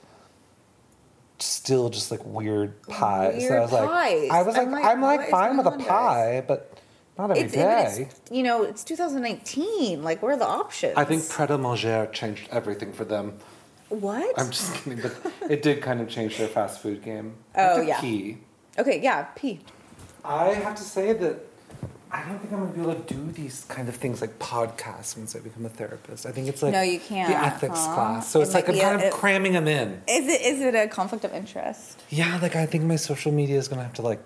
[1.39, 3.45] still just like weird pies.
[3.45, 4.29] so I Weird was like, pies.
[4.31, 6.74] I was like, I'm I'm like, like, what is fine with a pie, but
[7.17, 8.07] not every It's, day.
[8.09, 10.03] it's you know it's 2019.
[10.03, 10.93] Like, where are the options?
[10.97, 13.33] I think Pret a Manger changed everything for them.
[13.89, 14.37] what?
[14.39, 15.15] I'm just kidding, but
[15.49, 17.35] it did kind of change their fast food game.
[17.55, 18.01] Oh, yeah.
[18.01, 18.37] Pee.
[18.77, 19.59] okay, yeah, P.
[20.23, 21.37] I have to say that
[22.11, 25.17] I don't think I'm gonna be able to do these kind of things like podcasts
[25.17, 26.25] once I become a therapist.
[26.25, 27.93] I think it's like No, you can't, the ethics huh?
[27.93, 28.29] class.
[28.31, 30.01] So It it's like I'm kind a- of cramming them in.
[30.07, 32.01] Is it is it a conflict of interest?
[32.09, 34.19] Yeah, like I think my social media is gonna have to like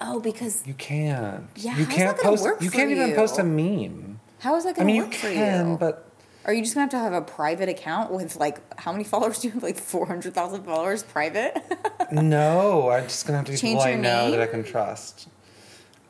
[0.00, 1.48] Oh, because you can't.
[1.56, 2.44] Yeah, you can't that gonna post.
[2.44, 3.14] work you for can't even you?
[3.14, 4.20] post a meme.
[4.40, 5.76] How is that going to mean, you work for can, you?
[5.78, 6.10] but
[6.44, 9.04] Are you just going to have to have a private account with like how many
[9.04, 9.62] followers do you have?
[9.62, 11.56] Like 400,000 followers private?
[12.12, 14.62] no, I'm just gonna have to be Change people I your know that I can
[14.62, 15.28] trust.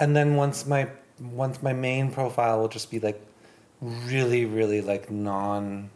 [0.00, 0.88] And then once my
[1.20, 3.24] once my main profile will just be like
[3.80, 5.90] really, really like non.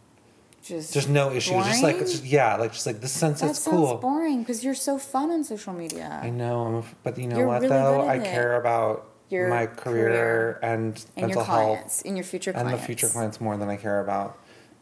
[0.69, 1.53] Just There's no issue.
[1.71, 3.97] Just like just yeah, like just like the sense that it's sounds cool.
[3.97, 6.19] boring because you're so fun on social media.
[6.23, 8.01] I know, but you know You're what really though?
[8.01, 8.23] I it.
[8.23, 8.95] care about
[9.29, 12.81] Your my career, career and, and mental your health clients, and your future and clients.
[12.81, 14.37] the future clients more than I care about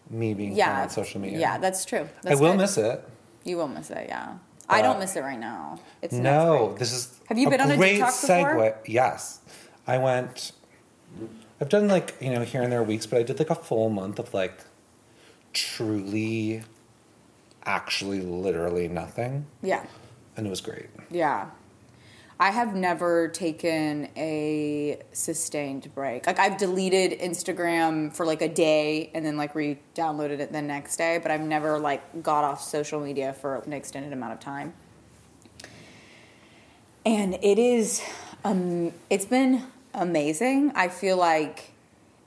[0.09, 1.39] me being fun Yeah, on social media.
[1.39, 2.07] Yeah, that's true.
[2.25, 2.57] I will good.
[2.63, 2.97] miss it.
[3.43, 4.05] You will miss it.
[4.09, 4.37] Yeah,
[4.69, 5.79] I don't miss it right now.
[6.01, 8.55] It's No, this is Have you a been on a great detox before?
[8.55, 8.75] segue.
[8.85, 9.39] Yes,
[9.87, 10.51] I went.
[11.59, 13.89] I've done like you know here and there weeks, but I did like a full
[13.89, 14.59] month of like
[15.53, 16.63] truly,
[17.63, 19.85] actually, literally nothing, Yeah,
[20.35, 20.87] and it was great.
[21.09, 21.47] yeah.
[22.39, 26.27] I have never taken a sustained break.
[26.27, 30.97] Like I've deleted Instagram for like a day and then like re-downloaded it the next
[30.97, 34.73] day, but I've never like got off social media for an extended amount of time.
[37.05, 38.03] And it is
[38.43, 39.63] um it's been
[39.95, 40.73] amazing.
[40.75, 41.71] I feel like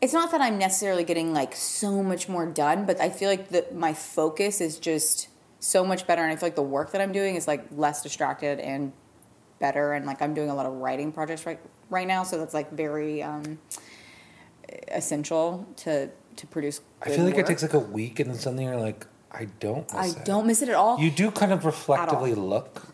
[0.00, 3.48] it's not that I'm necessarily getting like so much more done, but I feel like
[3.50, 7.00] that my focus is just so much better and I feel like the work that
[7.02, 8.92] I'm doing is like less distracted and
[9.58, 11.60] better and like I'm doing a lot of writing projects right
[11.90, 13.58] right now, so that's like very um
[14.88, 17.44] essential to to produce I feel like work.
[17.44, 19.92] it takes like a week, and then suddenly you're like, I don't.
[19.94, 20.24] I Miss it.
[20.24, 20.98] don't miss it at all.
[20.98, 22.86] You do kind of reflectively look.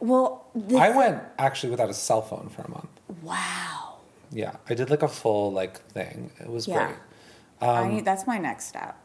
[0.00, 2.88] well, the, I went actually without a cell phone for a month.
[3.22, 3.87] wow.
[4.30, 6.30] Yeah, I did like a full like thing.
[6.40, 6.86] It was Yeah.
[6.86, 6.96] great.
[7.60, 8.96] I Um, need, that's my next step.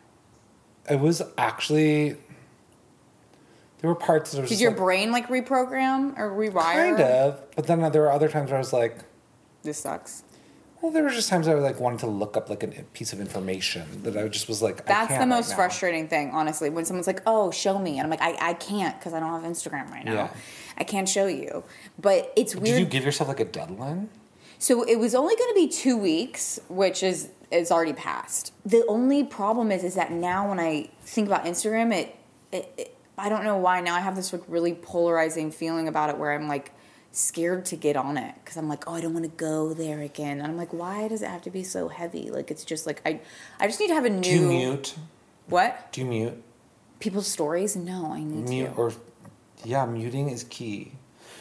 [0.89, 2.17] It was actually.
[3.79, 6.95] There were parts that was Did your like, brain like reprogram or rewire?
[6.95, 8.97] kind of, but then there were other times where I was like,
[9.63, 10.23] This sucks.
[10.81, 13.11] well, there were just times I was like wanted to look up like a piece
[13.11, 15.55] of information that I just was like, I That's the right most now.
[15.57, 16.69] frustrating thing, honestly.
[16.69, 19.41] When someone's like, "Oh, show me," and I'm like, "I, I can't because I don't
[19.41, 20.13] have Instagram right now.
[20.13, 20.29] Yeah.
[20.77, 21.63] I can't show you."
[21.99, 22.65] But it's weird.
[22.65, 24.09] Did you give yourself like a deadline?
[24.63, 28.53] So it was only going to be two weeks, which is is already passed.
[28.65, 32.15] The only problem is is that now when I think about Instagram, it,
[32.53, 36.09] it, it I don't know why now I have this like really polarizing feeling about
[36.11, 36.71] it where I'm like
[37.11, 39.99] scared to get on it because I'm like, oh, I don't want to go there
[39.99, 42.31] again, and I'm like, why does it have to be so heavy?
[42.31, 43.19] Like it's just like I
[43.59, 44.95] I just need to have a new Do you mute?
[45.47, 46.41] what Do you mute?
[47.01, 47.75] people's stories.
[47.75, 48.71] No, I need Mute to.
[48.75, 48.93] or
[49.65, 50.93] yeah, muting is key.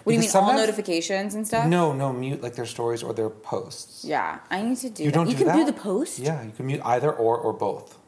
[0.04, 0.30] What do you mean?
[0.34, 1.66] All notifications and stuff?
[1.66, 4.04] No, no, mute like their stories or their posts.
[4.04, 5.04] Yeah, I need to do.
[5.04, 5.14] You that.
[5.14, 6.18] don't You do can do the post.
[6.18, 7.98] Yeah, you can mute either or or both.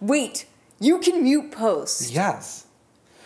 [0.00, 0.46] Wait,
[0.78, 2.10] you can mute posts.
[2.10, 2.66] Yes.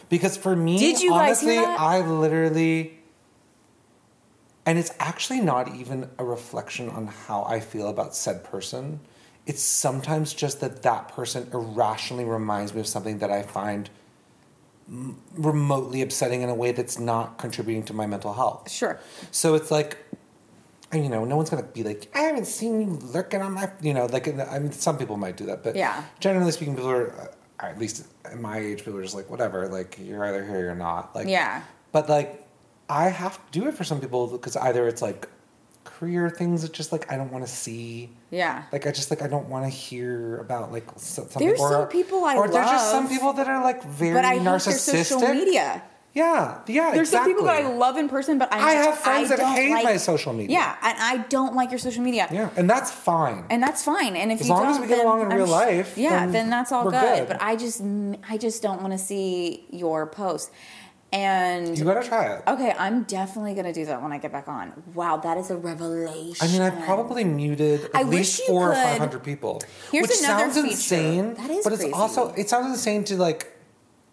[0.09, 1.81] Because for me, Did you guys honestly, hear that?
[1.81, 3.01] I literally
[4.67, 9.01] and it's actually not even a reflection on how I feel about said person.
[9.47, 13.89] It's sometimes just that that person irrationally reminds me of something that I find
[15.37, 18.71] remotely upsetting in a way that's not contributing to my mental health.
[18.71, 18.99] Sure.
[19.31, 19.97] So it's like,
[20.93, 23.95] you know, no one's gonna be like, I haven't seen you lurking on my, you
[23.95, 26.03] know, like, I mean, some people might do that, but Yeah.
[26.19, 27.27] generally speaking, people are, uh,
[27.67, 30.63] at least at my age, people are just like, whatever, like, you're either here or
[30.65, 31.15] you're not.
[31.15, 31.63] Like, Yeah.
[31.93, 32.45] But like,
[32.89, 35.29] I have to do it for some people because either it's like
[35.85, 38.11] career things that just like I don't want to see.
[38.31, 38.65] Yeah.
[38.73, 41.47] Like I just like I don't want to hear about like so- something.
[41.47, 44.15] There's or, some people I love, or there's just some people that are like very
[44.15, 45.83] but I hate their social media.
[46.13, 47.35] Yeah, yeah, There's exactly.
[47.35, 49.85] some people that I love in person, but I, I have friends that hate like,
[49.85, 50.59] my social media.
[50.59, 52.27] Yeah, and I don't like your social media.
[52.33, 53.45] Yeah, and that's fine.
[53.49, 54.17] And that's fine.
[54.17, 56.27] And if As you long as we get along in I'm real sh- life, yeah,
[56.27, 57.01] then then, that's all good.
[57.01, 57.29] good.
[57.29, 57.81] But I just,
[58.29, 60.51] I just don't want to see your post.
[61.13, 62.43] And you gotta try it.
[62.47, 64.73] okay, I'm definitely gonna do that when I get back on.
[64.95, 66.37] Wow, that is a revelation.
[66.41, 70.17] I mean, I probably muted at I least four or five hundred people, Here's which
[70.19, 70.69] sounds feature.
[70.69, 71.35] insane.
[71.35, 71.93] That is but it's crazy.
[71.95, 73.57] also it sounds insane to like.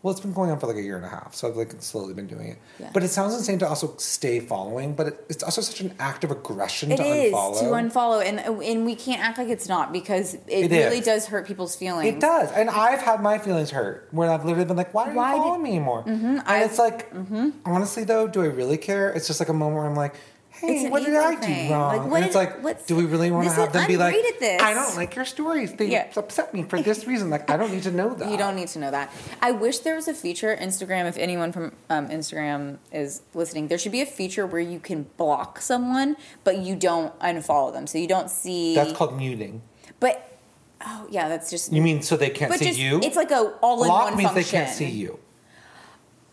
[0.03, 1.73] Well, it's been going on for like a year and a half, so I've like
[1.79, 2.57] slowly been doing it.
[2.79, 2.91] Yeah.
[2.93, 4.93] But it sounds insane to also stay following.
[4.93, 7.60] But it, it's also such an act of aggression It to is unfollow.
[7.60, 11.05] to unfollow, and and we can't act like it's not because it, It really is.
[11.05, 12.13] does hurt people's feelings.
[12.13, 15.13] It does, and I've had my feelings hurt where I've literally been like, "Why are
[15.13, 17.49] Why you did- following me anymore?" Mm-hmm, and I've- it's like, mm-hmm.
[17.65, 19.10] honestly though, do I really care?
[19.12, 20.13] It's just like a moment where I'm like,
[20.59, 21.67] "Hey, what did I thing.
[21.67, 23.83] do wrong?" Like, what and it's like, what's- do we really want to have them
[23.83, 24.15] I'm be like.
[24.41, 25.73] "I don't like your stories.
[25.73, 26.07] They Yeah.
[26.15, 28.29] upset me for this reason." Like, I don't need to know that.
[28.31, 29.11] You don't need to know that.
[29.41, 31.05] I wish there was a feature Instagram.
[31.07, 35.07] If anyone from um, Instagram is listening, there should be a feature where you can
[35.17, 38.75] block someone, but you don't unfollow them, so you don't see.
[38.75, 39.61] That's called muting.
[39.99, 40.37] But
[40.85, 41.71] oh yeah, that's just.
[41.73, 42.99] You mean so they can't see just you?
[43.01, 44.19] it's like a all in one function.
[44.21, 45.19] Block means they can't see you.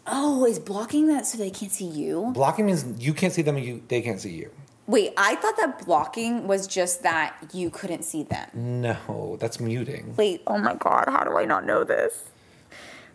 [0.06, 2.30] Oh, is blocking that so they can't see you?
[2.34, 4.50] Blocking means you can't see them and you they can't see you.
[4.86, 8.50] Wait, I thought that blocking was just that you couldn't see them.
[8.52, 10.14] No, that's muting.
[10.16, 12.24] Wait, oh my god, how do I not know this?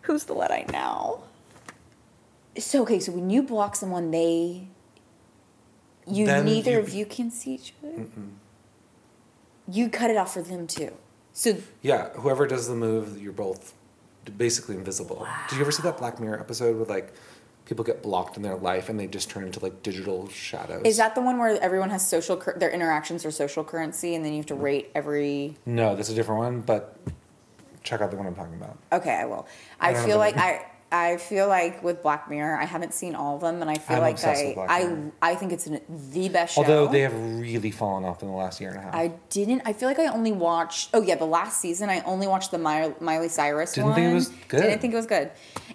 [0.02, 1.22] Who's the Luddite now?
[2.58, 4.66] So okay, so when you block someone, they
[6.08, 8.06] you Then neither you- of you can see each other.
[9.68, 10.92] You cut it off for them too.
[11.32, 13.74] So Yeah, whoever does the move, you're both
[14.36, 15.26] basically invisible.
[15.48, 17.12] Did you ever see that Black Mirror episode where like
[17.64, 20.82] people get blocked in their life and they just turn into like digital shadows?
[20.84, 24.24] is that the one where everyone has social cur- their interactions are social currency, and
[24.24, 25.56] then you have to rate every?
[25.66, 26.98] No, that's a different one, but
[27.82, 28.76] check out the one I'm talking about.
[28.92, 29.46] Okay, I will.
[29.80, 30.66] I I, feel like I.
[30.92, 33.98] I feel like with Black Mirror, I haven't seen all of them, and I feel
[33.98, 36.62] I'm like I, I, I think it's an, the best show.
[36.62, 38.94] Although they have really fallen off in the last year and a half.
[38.94, 39.62] I didn't.
[39.64, 40.90] I feel like I only watched.
[40.92, 43.94] Oh yeah, the last season I only watched the Miley, Miley Cyrus Didn't one.
[43.94, 44.62] think it was good.
[44.62, 45.30] Didn't think it was good,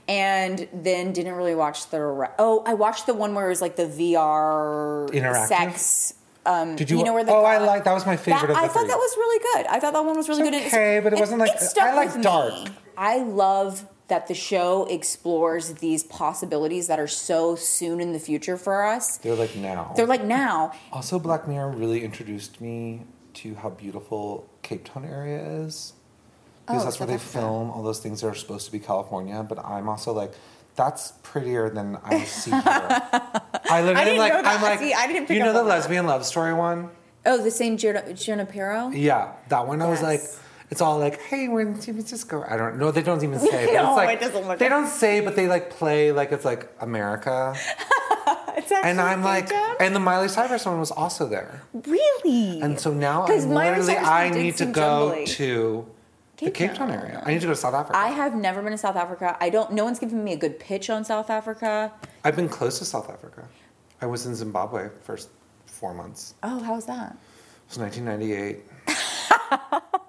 [0.10, 2.01] and then didn't really watch the.
[2.01, 5.47] re- Oh, I watched the one where it was like the VR Interactive?
[5.47, 6.13] sex.
[6.45, 6.97] Um, Did you?
[6.99, 8.67] you know where the oh, I like that was my favorite That- of the I
[8.67, 8.88] thought three.
[8.89, 9.65] that was really good.
[9.67, 10.78] I thought that one was really It's good.
[10.78, 12.23] Okay, but it wasn't like- stuck I like with me.
[12.23, 12.54] dark.
[12.97, 18.55] I love that the show explores these possibilities that are so soon in the future
[18.57, 19.17] for us.
[19.17, 19.93] They're like now.
[19.95, 20.73] They're like now.
[20.91, 23.01] Also, Black Mirror really introduced me
[23.35, 25.93] to how beautiful Cape Town area is.
[26.65, 27.39] Because Oh, that's where South they Africa.
[27.39, 29.43] film all those things that are supposed to be California.
[29.47, 30.33] But I'm also like,
[30.75, 32.61] that's prettier than I see here.
[32.65, 34.55] I literally didn't like, know that.
[34.55, 35.75] I'm like, See, I didn't pick you know the on that.
[35.75, 36.89] lesbian love story one?
[37.25, 38.89] Oh, the San Junipero?
[38.95, 39.81] Yeah, that one.
[39.81, 40.39] I was like, Yes.
[40.71, 42.43] It's all like, hey, we're in San Francisco.
[42.47, 42.91] I don't know.
[42.91, 43.65] They don't even say.
[43.73, 46.45] No, it's like, it doesn't look They don't say, but they like play like it's
[46.45, 47.56] like America.
[48.58, 49.75] It's actually And I'm like, Cape Town?
[49.82, 51.62] and the Miley Cyrus one was also there.
[51.73, 52.62] really?
[52.62, 55.25] And so now I'm Miley literally, Cyrus I need to go jumbly.
[55.25, 55.86] to
[56.38, 56.99] the Cape Cape Town Town.
[56.99, 57.21] area.
[57.25, 57.97] I need to go to South Africa.
[57.97, 59.38] I have never been to South Africa.
[59.41, 59.73] I don't.
[59.73, 61.91] No one's given me a good pitch on South Africa.
[62.23, 63.45] I've been close to South Africa.
[64.01, 65.17] I was in Zimbabwe for
[65.65, 66.34] four months.
[66.41, 67.12] Oh, how was that?
[67.12, 68.63] It was 1998.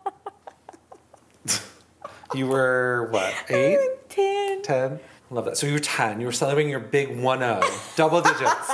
[2.37, 3.79] you were what, eight?
[4.09, 4.63] Ten.
[4.63, 5.01] 10?
[5.31, 5.57] Love that.
[5.57, 6.21] So you were 10.
[6.21, 7.61] You were celebrating your big 1 0,
[7.97, 8.71] double digits.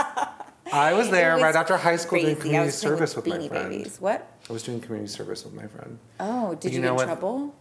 [0.73, 2.41] I was there was right after high school doing crazy.
[2.41, 3.71] I community service with, my friend.
[3.71, 3.97] Babies.
[4.01, 4.31] What?
[4.49, 5.99] I was doing community service with my friend.
[6.21, 7.55] Oh, did You you, know get in trouble?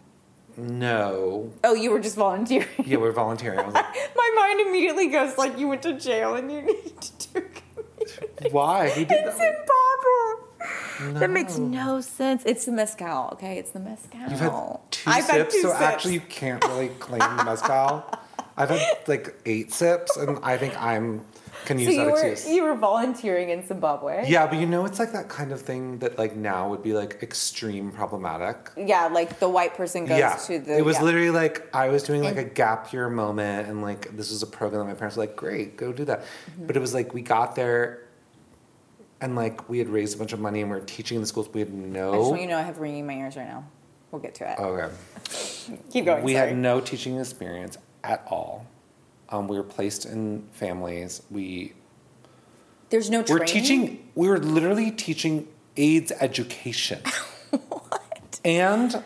[0.57, 1.51] No.
[1.63, 2.67] Oh, you were just volunteering.
[2.79, 3.59] Yeah, we were volunteering.
[3.59, 3.85] I was like,
[4.15, 7.61] My mind immediately goes like you went to jail and you need to do community
[8.51, 8.89] why?
[8.89, 9.37] Who did in that?
[11.03, 11.19] Zimbabwe.
[11.19, 11.65] That makes No.
[11.95, 12.43] no sense.
[12.45, 13.57] It's the mezcal, okay?
[13.57, 14.19] It's the mezcal.
[14.29, 14.51] You've had
[14.91, 15.81] two I've sips, had two so sips.
[15.81, 18.03] actually you can't really claim the mezcal.
[18.57, 21.25] I've had like eight sips, and I think I'm
[21.65, 22.55] can use so that you were excuse.
[22.55, 24.25] you were volunteering in Zimbabwe.
[24.27, 26.93] yeah, but you know, it's like that kind of thing that like now would be
[26.93, 28.71] like extreme problematic.
[28.77, 30.77] Yeah, like the white person goes yeah, to the.
[30.77, 31.03] it was yeah.
[31.03, 34.47] literally like I was doing like a gap year moment, and like this was a
[34.47, 36.67] program that my parents were like, "Great, go do that." Mm-hmm.
[36.67, 38.00] But it was like we got there,
[39.21, 41.27] and like we had raised a bunch of money, and we were teaching in the
[41.27, 41.47] schools.
[41.53, 42.11] We had no.
[42.11, 43.63] I just want you to know I have ringing in my ears right now.
[44.11, 44.59] We'll get to it.
[44.59, 44.93] Okay.
[45.91, 46.23] Keep going.
[46.23, 46.49] we sorry.
[46.49, 48.65] had no teaching experience at all.
[49.29, 51.21] Um, we were placed in families.
[51.31, 51.73] We
[52.89, 53.39] There's no Training?
[53.39, 54.09] We're teaching.
[54.15, 56.99] We were literally teaching AIDS education
[57.69, 58.39] what?
[58.43, 59.01] and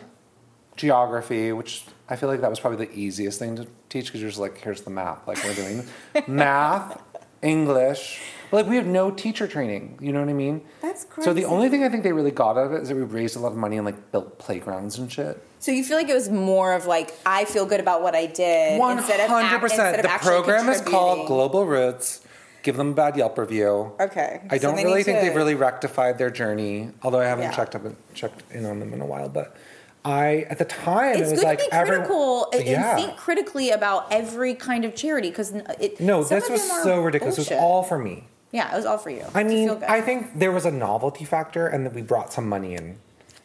[0.76, 4.30] geography, which I feel like that was probably the easiest thing to teach because you're
[4.30, 5.26] just like, here's the map.
[5.26, 5.86] Like we're doing
[6.26, 7.00] math,
[7.42, 8.20] English.
[8.50, 9.98] But like we have no teacher training.
[10.00, 10.62] You know what I mean?
[10.82, 11.24] That's crazy.
[11.28, 13.02] So the only thing I think they really got out of it is that we
[13.02, 15.42] raised a lot of money and like built playgrounds and shit.
[15.58, 18.26] So you feel like it was more of like I feel good about what I
[18.26, 20.02] did One hundred percent.
[20.02, 21.26] The program is called.
[21.26, 22.20] Global Routes.
[22.62, 23.92] Give them a bad Yelp review.
[24.00, 24.40] Okay.
[24.50, 27.52] I don't they really think to- they've really rectified their journey, although I haven't Yeah.
[27.52, 29.28] checked up and checked in on them in a while.
[29.28, 29.56] But
[30.04, 32.96] I, at the time, It's it was good like to be every- critical and- yeah.
[32.96, 36.00] and think critically about every kind of charity because it.
[36.00, 37.38] no, this of was so ridiculous.
[37.38, 38.24] It was all for me.
[38.52, 39.24] Yeah, it was all for you.
[39.34, 39.70] I mean.
[39.88, 42.96] I think there was a novelty factor, and that we brought some money in,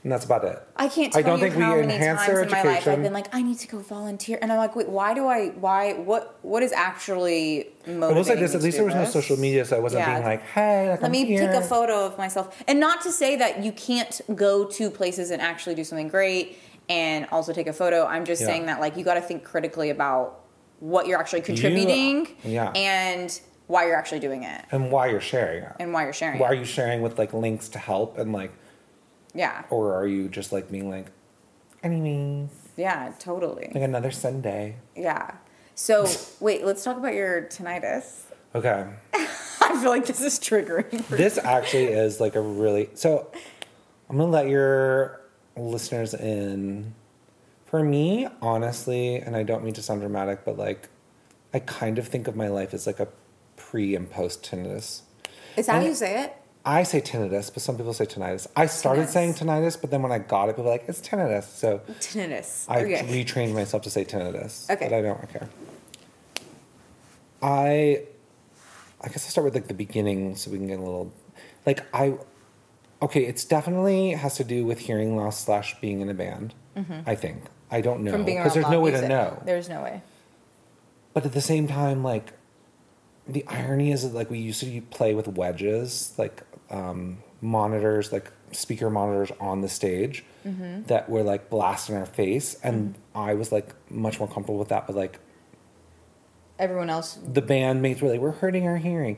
[0.03, 0.61] and that's about it.
[0.77, 3.03] I can't tell I don't you think we enhanced their in my life I've education.
[3.03, 5.49] been like, I need to go volunteer, and I'm like, wait, why do I?
[5.49, 5.93] Why?
[5.93, 6.37] What?
[6.43, 8.03] What is actually motivating?
[8.03, 10.13] I will say this: at least there was no social media, so I wasn't Yeah.
[10.13, 11.47] being like, "Hey, like, Let I'm me here.
[11.47, 15.31] take a photo of myself, and not to say that you can't go to places
[15.31, 16.57] and actually do something great
[16.89, 18.05] and also take a photo.
[18.05, 18.47] I'm just Yeah.
[18.47, 20.39] saying that like you got to think critically about
[20.79, 22.71] what you're actually contributing, yeah.
[22.75, 23.39] and
[23.71, 25.75] why you're actually doing it, and why you're sharing it.
[25.79, 26.39] and why you're sharing.
[26.39, 28.51] Why are you sharing with like links to help and like,
[29.33, 31.07] Yeah, or are you just like being like,
[31.83, 33.71] anyways, yeah, totally.
[33.73, 34.75] like another Sunday?
[34.95, 35.35] Yeah.
[35.75, 36.05] So
[36.39, 38.23] wait, let's talk about your tinnitus.
[38.53, 41.07] Okay, I feel like this is triggering.
[41.07, 43.31] This actually is like a really so.
[44.09, 45.21] I'm gonna let your
[45.55, 46.93] listeners in.
[47.65, 50.89] For me, honestly, and I don't mean to sound dramatic, but like,
[51.53, 53.07] I kind of think of my life as like a
[53.61, 55.01] pre and post tinnitus.
[55.55, 56.35] Is that how you say it?
[56.65, 58.47] I say tinnitus, but some people say tinnitus.
[58.55, 59.09] I started Tinnitus.
[59.09, 61.43] saying tinnitus, but then when I got it, people were like, it's tinnitus.
[61.43, 62.65] So Tinnitus.
[62.67, 63.03] I okay.
[63.03, 64.69] retrained myself to say tinnitus.
[64.69, 64.87] Okay.
[64.89, 65.49] But I don't care.
[67.41, 68.03] I
[69.03, 71.11] I guess I'll start with like the beginning so we can get a little
[71.65, 72.17] like I
[73.01, 76.53] okay, it's definitely has to do with hearing loss slash being in a band.
[77.05, 77.43] I think.
[77.69, 78.13] I don't know.
[78.13, 78.25] Mm-hmm.
[78.25, 79.09] Because there's no way music.
[79.09, 79.41] to know.
[79.45, 80.01] There's no way.
[81.13, 82.33] But at the same time, like
[83.31, 88.31] the irony is that like we used to play with wedges, like um, monitors, like
[88.51, 90.85] speaker monitors on the stage Mm-hmm.
[90.87, 94.87] that were like blasting our face, and I was like much more comfortable with that.
[94.87, 95.19] But like
[96.57, 97.19] Everyone else.
[97.23, 99.17] the bandmates were like, "We're hurting our hearing,"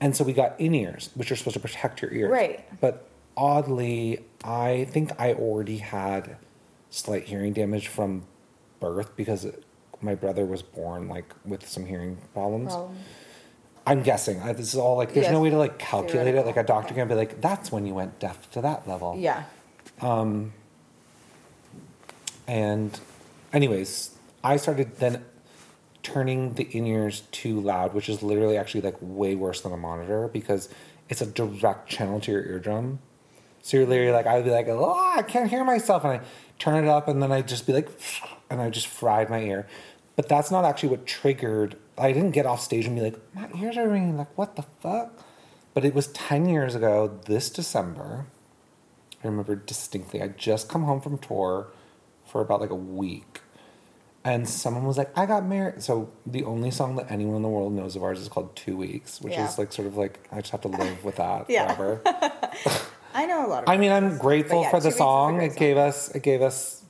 [0.00, 2.30] and so we got in ears, which are supposed to protect your ears.
[2.30, 2.80] Right.
[2.80, 6.36] But oddly, I think I already had
[6.88, 8.24] slight hearing damage from
[8.80, 9.46] birth because
[10.00, 12.72] my brother was born like with some hearing problems.
[12.72, 12.96] Problem.
[13.88, 14.40] I'm guessing.
[14.42, 15.14] I, this is all like.
[15.14, 15.32] There's Yes.
[15.32, 16.44] no way to like calculate it.
[16.44, 19.44] Like a doctor can be like, "That's when you went deaf to that level." Yeah.
[20.00, 20.52] Um,
[22.46, 22.98] and,
[23.52, 25.24] anyways, I started then
[26.02, 29.76] turning the in ears too loud, which is literally actually like way worse than a
[29.76, 30.68] monitor because
[31.08, 32.98] it's a direct channel to your eardrum.
[33.62, 36.04] So you're literally like, I would be like, oh, I can't hear myself.
[36.04, 36.20] And I
[36.58, 37.88] turn it up and then I'd just be like,
[38.48, 39.66] and I just fried my ear.
[40.16, 41.76] But that's not actually what triggered.
[41.98, 44.16] I didn't get off stage and be like, my ears are ringing.
[44.16, 45.12] Like, what the fuck?
[45.74, 48.26] But it was 10 years ago this December.
[49.22, 50.22] I remember distinctly.
[50.22, 51.68] I'd just come home from tour
[52.26, 53.40] for about like a week.
[54.24, 55.82] And someone was like, I got married.
[55.82, 58.76] So the only song that anyone in the world knows of ours is called Two
[58.76, 59.48] Weeks, which Yeah.
[59.48, 61.74] is like sort of like, I just have to live with that Yeah.
[61.74, 62.02] forever.
[63.14, 65.04] I know a lot of I mean, I'm grateful yeah, for the Weeks is a
[65.04, 65.40] song.
[65.40, 65.58] It song.
[65.58, 66.84] gave us it gave us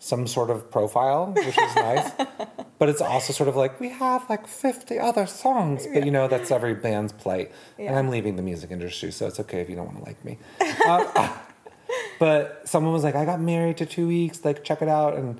[0.00, 2.10] some sort of profile, which is nice.
[2.80, 6.28] but it's also sort of like we have like 50 other songs, but you know
[6.28, 7.52] that's every band's plight.
[7.78, 10.24] And I'm leaving the music industry, so it's okay if you don't want to like
[10.24, 10.38] me.
[10.86, 11.36] Uh,
[12.18, 14.46] but someone was like, "I got married to two weeks.
[14.46, 15.38] Like, check it out." And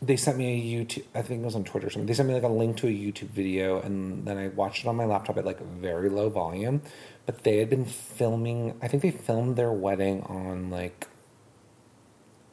[0.00, 1.04] they sent me a YouTube.
[1.14, 2.06] I think it was on Twitter or something.
[2.06, 4.88] They sent me like a link to a YouTube video, and then I watched it
[4.88, 6.80] on my laptop at like very low volume.
[7.26, 8.78] But they had been filming.
[8.80, 11.06] I think they filmed their wedding on like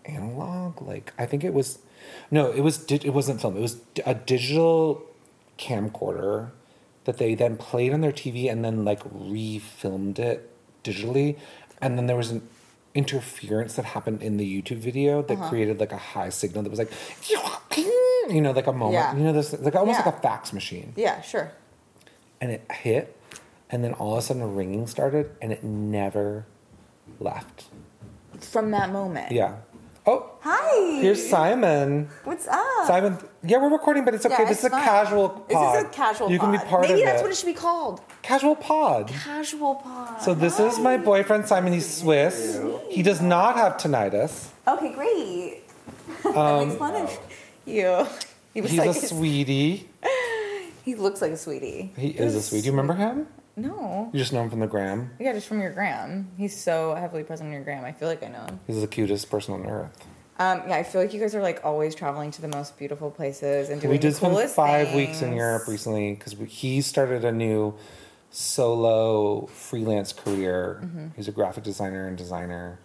[0.04, 0.82] analog.
[0.82, 1.80] Like I think it was.
[2.32, 2.78] No, it was.
[2.78, 3.58] di- It wasn't film.
[3.58, 5.04] It was d- a digital
[5.58, 6.52] camcorder
[7.06, 10.50] that they then played on their TV and then like refilmed it
[10.84, 11.38] digitally,
[11.82, 12.48] and then there was an
[12.94, 15.50] interference that happened in the YouTube video that Uh-huh.
[15.50, 16.92] created like a high signal that was like,
[18.30, 19.16] you know, like a moment, Yeah.
[19.16, 20.06] you know, this like almost Yeah.
[20.06, 21.52] like a fax machine, Yeah, sure.
[22.42, 23.16] and it hit,
[23.70, 26.46] and then all of a sudden a ringing started, and it never
[27.20, 27.66] left.
[28.40, 29.32] From that moment.
[29.32, 29.56] Yeah.
[30.10, 31.02] Oh, Hi.
[31.02, 32.08] here's Simon.
[32.24, 32.88] What's up?
[32.88, 34.36] Simon, yeah, we're recording, but it's okay.
[34.40, 35.50] Yeah, this it's is a casual pod.
[35.50, 36.68] This is a casual You can be pod.
[36.68, 38.00] part Maybe of that's what it should be called.
[38.22, 39.10] Casual pod.
[39.10, 40.22] Casual pod.
[40.22, 41.74] So this is my boyfriend Simon.
[41.74, 42.58] He's Swiss.
[42.90, 44.48] He does not have tinnitus.
[44.66, 45.64] Okay, great.
[46.24, 47.20] that makes fun of
[47.66, 48.08] you.
[48.54, 49.90] He was Um, He's like a sweetie.
[50.86, 51.92] He looks like a sweetie.
[51.98, 52.62] He is a sweetie.
[52.62, 53.28] Do you remember him?
[53.58, 54.10] No.
[54.14, 55.12] You just know him from the gram.
[55.20, 56.30] Yeah, just from your gram.
[56.38, 57.84] He's so heavily present in your gram.
[57.84, 58.60] I feel like I know him.
[58.68, 60.06] He's the cutest person on earth.
[60.40, 63.10] Um, yeah, I feel like you guys are like always traveling to the most beautiful
[63.10, 65.34] places and doing we did spend five weeks in.
[65.34, 67.74] Europe recently because he started a new
[68.30, 70.80] solo freelance career.
[70.84, 71.08] Mm-hmm.
[71.16, 72.80] He's a graphic designer and designer,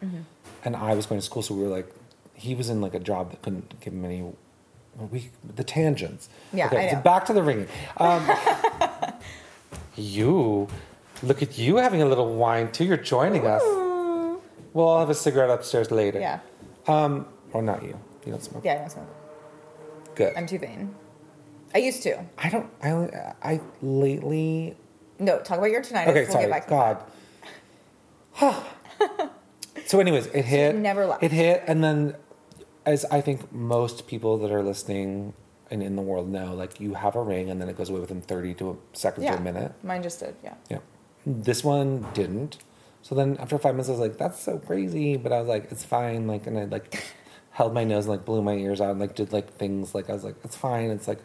[0.65, 1.93] and I was going to school, so we were like,
[2.33, 4.25] he was in like a job that couldn't give him any.
[5.11, 6.31] We the tangents.
[6.55, 7.69] Yeah, Okay, I so back to the ringing.
[7.99, 8.27] Um,
[9.97, 10.69] you,
[11.23, 12.85] look at you having a little wine too.
[12.85, 13.63] You're joining us.
[13.63, 14.41] Ooh.
[14.73, 16.19] We'll all have a cigarette upstairs later.
[16.21, 16.41] Yeah.
[16.87, 17.99] Um, or not you.
[18.25, 18.65] You don't smoke.
[18.65, 19.09] Yeah, I don't smoke.
[20.15, 20.35] Good.
[20.37, 20.95] I'm too vain.
[21.75, 22.25] I used to.
[22.39, 22.69] I don't.
[22.83, 22.91] I.
[22.91, 24.77] only- I lately
[25.19, 26.09] No, talk about your tonight.
[26.09, 26.49] Okay, sorry.
[26.49, 27.03] Back God.
[29.87, 30.75] so, anyways, it hit.
[30.77, 31.23] never left.
[31.23, 32.17] It hit, and then,
[32.87, 35.35] as I think most people that are listening
[35.73, 37.99] and in the world know, like you have a ring, and then it goes away
[38.01, 39.33] within thirty to a second Yeah.
[39.33, 39.73] to a minute.
[39.83, 40.37] Mine just did.
[40.45, 40.55] Yeah.
[40.71, 40.79] Yeah.
[41.27, 42.59] This one didn't.
[43.03, 45.73] So then, after five minutes, I was like, "That's so crazy," but I was like,
[45.73, 47.03] "It's fine." Like, and I like
[47.51, 50.09] held my nose and like blew my ears out and like did like things like
[50.09, 51.21] I was like, "It's fine." It's like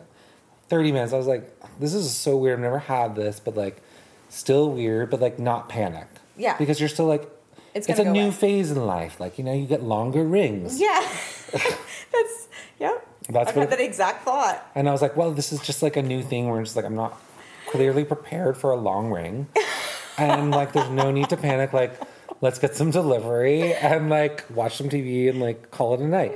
[0.69, 1.13] thirty minutes.
[1.13, 1.43] I was like,
[1.79, 2.57] "This is so weird.
[2.57, 3.81] I've never had this," but like
[4.29, 6.07] still weird, but like not panic.
[6.37, 6.57] Yeah.
[6.57, 7.27] Because you're still like,
[7.73, 8.31] It's it's, a new away.
[8.31, 9.19] phase in life.
[9.19, 10.79] Like you know, you get longer rings.
[10.79, 11.01] Yeah.
[11.51, 12.47] That's
[12.79, 13.07] yep.
[13.29, 14.65] That's I've what had that exact thought.
[14.75, 16.85] And I was like, well, this is just like a new thing where it's like
[16.85, 17.21] I'm not
[17.67, 19.47] clearly prepared for a long ring.
[20.17, 21.99] and like there's no need to panic, like,
[22.41, 26.33] let's get some delivery and like watch some TV and like call it a night.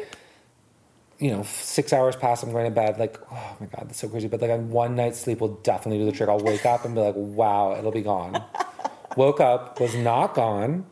[1.19, 4.09] You know, six hours pass, I'm going to bed, like, oh my god, that's so
[4.09, 4.27] crazy.
[4.27, 6.29] But like on one night's sleep will definitely do the trick.
[6.29, 8.43] I'll wake up and be like, wow, it'll be gone.
[9.15, 10.85] woke up, was not gone.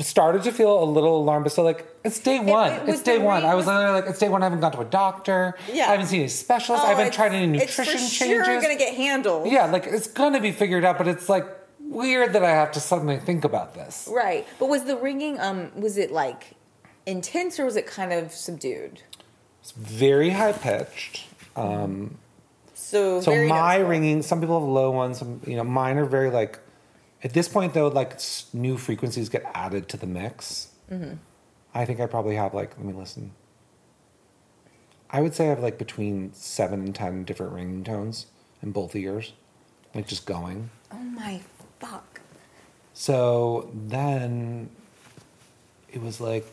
[0.00, 2.72] Started to feel a little alarmed, but still like it's day one.
[2.72, 3.44] it was it's day one.
[3.44, 4.42] I was literally like, it's day one.
[4.42, 5.54] I haven't gone to a doctor.
[5.72, 5.84] Yeah.
[5.86, 6.84] I haven't seen any specialists.
[6.84, 8.46] I Oh, haven't tried any nutrition it's for changes.
[8.46, 9.50] Sure, gonna get handled.
[9.50, 11.46] yeah, like it's gonna be figured out, but it's like
[11.80, 14.06] weird that I have to suddenly think about this.
[14.12, 14.46] Right.
[14.58, 16.54] But was the ringing um was it like
[17.06, 19.00] intense or was it kind of subdued?
[19.62, 21.24] It's very high pitched.
[21.56, 22.18] Um,
[22.74, 25.18] So So my ringing, some people have low ones.
[25.18, 26.58] Some, you know, mine are very like.
[27.22, 28.20] At this point, though, like
[28.52, 30.68] new frequencies get added to the mix.
[30.90, 31.14] Mm-hmm.
[31.74, 32.76] I think I probably have like.
[32.76, 33.32] Let me listen.
[35.10, 38.26] I would say I have like between seven and ten different ringing tones
[38.62, 39.32] in both ears,
[39.94, 40.70] like just going.
[40.92, 41.40] Oh my
[41.80, 42.20] fuck.
[42.92, 44.70] So then
[45.90, 46.46] it was like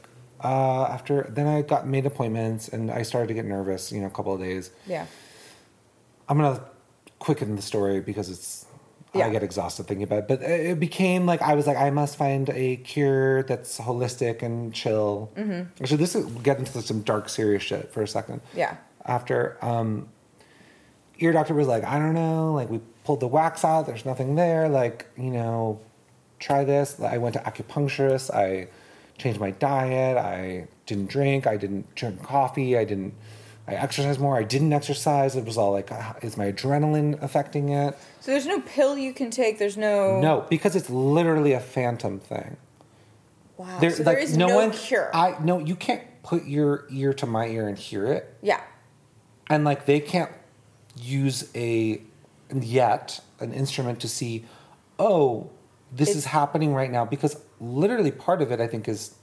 [0.43, 3.91] uh, after then I got made appointments and I started to get nervous.
[3.91, 4.71] You know, a couple of days.
[4.87, 5.05] Yeah.
[6.27, 6.61] I'm gonna
[7.19, 8.65] quicken the story because it's
[9.15, 9.27] Yeah.
[9.27, 10.27] I get exhausted thinking about it.
[10.27, 14.73] But it became like I was like I must find a cure that's holistic and
[14.73, 15.31] chill.
[15.35, 15.81] Mm-hmm.
[15.81, 18.41] Actually, this is get into some dark, serious shit for a second.
[18.53, 18.77] Yeah.
[19.05, 20.09] After um,
[21.19, 23.85] ear doctor was like, I don't know, like we pulled the wax out.
[23.85, 24.67] There's nothing there.
[24.67, 25.79] Like you know,
[26.39, 26.99] try this.
[26.99, 28.33] I went to acupuncturist.
[28.33, 28.67] I
[29.17, 30.17] changed my diet.
[30.17, 31.47] I didn't drink.
[31.47, 32.77] I didn't drink coffee.
[32.77, 33.13] I didn't.
[33.67, 34.37] I exercised more.
[34.37, 35.35] I didn't exercise.
[35.35, 37.97] It was all like, uh, is my adrenaline affecting it?
[38.19, 39.57] So there's no pill you can take.
[39.57, 42.57] There's no No, because it's literally a phantom thing.
[43.57, 43.79] Wow.
[43.79, 45.09] There, so like, there is no, no, one, cure.
[45.15, 48.59] I no, you can't put your ear to my ear and hear it, yeah.
[49.49, 50.31] and like they can't
[50.99, 52.01] use a
[52.53, 54.43] yet an instrument to see,
[54.99, 55.49] oh,
[55.91, 59.15] this It's- is happening right now because literally part of it I think is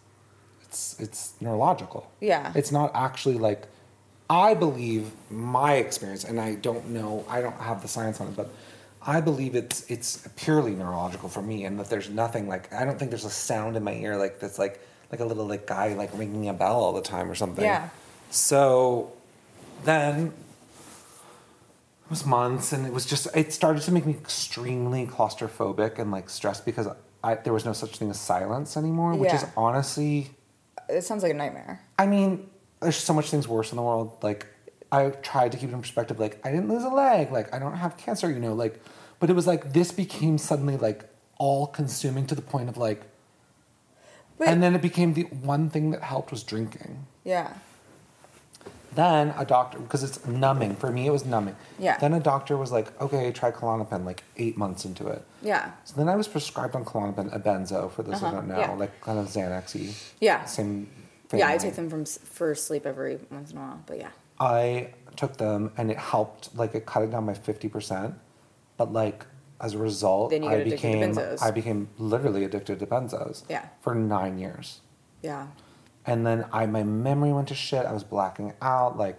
[0.63, 2.11] it's it's neurological.
[2.21, 2.53] Yeah.
[2.55, 3.67] It's not actually like
[4.31, 8.37] I believe my experience, and I don't know, I don't have the science on it,
[8.37, 8.51] but
[9.05, 12.99] I believe it's it's purely neurological for me, and that there's nothing like I don't
[12.99, 15.95] think there's a sound in my ear like that's like like a little like guy
[15.95, 17.65] like ringing a bell all the time or something.
[17.65, 17.89] Yeah.
[18.31, 19.13] So
[19.85, 20.27] then
[22.05, 26.11] it was months, and it was just it started to make me extremely claustrophobic and
[26.11, 26.89] like stressed because
[27.25, 30.31] I, there was no such thing as silence anymore, which is honestly.
[30.89, 31.81] It sounds like a nightmare.
[31.99, 32.49] I mean,
[32.83, 34.17] there's so much things worse in the world.
[34.23, 34.47] Like,
[34.91, 36.19] I tried to keep it in perspective.
[36.21, 37.31] Like, I didn't lose a leg.
[37.33, 38.31] Like, I don't have cancer.
[38.31, 38.81] You know, like,
[39.21, 41.05] but it was like this became suddenly like
[41.39, 43.03] all consuming to the point of like,
[44.39, 47.07] But and then it became the one thing that helped was drinking.
[47.25, 47.53] yeah.
[48.95, 51.57] Then a doctor, because it's numbing for me, it was numbing.
[51.79, 51.97] Yeah.
[51.97, 54.05] Then a doctor was like, okay, try Klonopin.
[54.05, 55.25] Like eight months into it.
[55.41, 55.71] Yeah.
[55.85, 58.59] So then I was prescribed on Klonopin, a benzo for those who Uh-huh, don't know,
[58.59, 58.73] yeah.
[58.75, 59.95] like kind of Xanaxy.
[60.21, 60.45] Yeah.
[60.45, 60.91] Same.
[61.39, 64.11] Yeah, I take them from for sleep every once in a while, but yeah.
[64.41, 68.15] I took them and it helped, like it cut it down by fifty percent.
[68.77, 69.27] But like
[69.61, 71.17] as a result, Then you I became.
[71.41, 73.45] I became literally addicted to benzos.
[73.49, 73.67] Yeah.
[73.81, 74.81] For nine years,
[75.23, 75.47] Yeah.
[76.05, 77.87] and then I my memory went to shit.
[77.87, 78.99] I was blacking out.
[78.99, 79.19] Like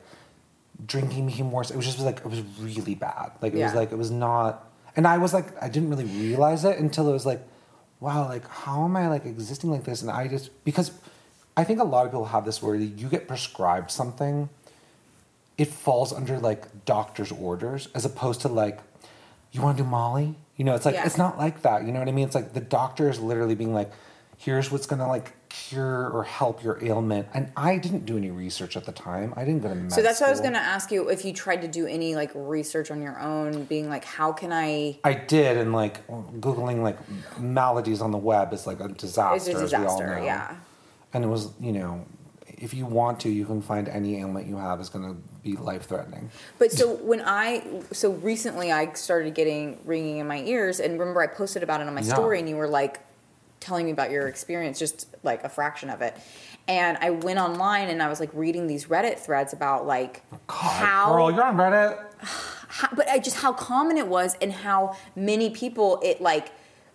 [0.86, 1.72] drinking became worse.
[1.72, 3.32] It was just like it was really bad.
[3.41, 4.70] Like it was like it was not.
[4.95, 7.41] And I was like I didn't really realize it until it was like,
[7.99, 10.01] wow, like how am I like existing like this?
[10.01, 10.91] And I just because
[11.55, 14.49] I think a lot of people have this where you get prescribed something
[15.57, 18.79] it falls under like doctor's orders as opposed to like
[19.51, 21.05] you want to do molly you know it's like Yeah.
[21.05, 23.53] it's not like that you know what i mean it's like the doctor is literally
[23.53, 23.91] being like
[24.39, 28.75] here's what's gonna like cure or help your ailment and i didn't do any research
[28.75, 30.59] at the time i didn't go to med So that's what I was going to
[30.59, 34.03] ask you if you tried to do any like research on your own, being like,
[34.05, 34.97] how can I?
[35.03, 36.97] i did and like googling like
[37.39, 40.25] maladies on the web is like a disaster, It's a as we all disaster, know.
[40.25, 40.55] yeah.
[41.14, 42.05] And it was you know
[42.47, 45.55] if you want to you can find any ailment you have is going to be
[45.57, 50.80] life threatening But so when I so recently I started getting ringing in my ears,
[50.80, 52.14] and remember I posted about it on my Yeah.
[52.14, 53.01] story, and you were like
[53.59, 56.16] telling me about your experience, just like a fraction of it.
[56.68, 60.38] And I went online and I was like reading these Reddit threads about like oh,
[60.53, 64.95] how girl you're on reddit how, but I just how common it was and how
[65.16, 66.51] many people it like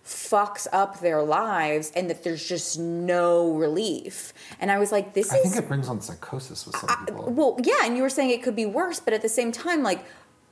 [0.09, 4.33] fucks up their lives and that there's just no relief.
[4.59, 7.31] And I was like, this i is think it brings on psychosis with some people
[7.31, 9.83] well, yeah, and you were saying it could be worse, but at the same time,
[9.83, 10.03] like,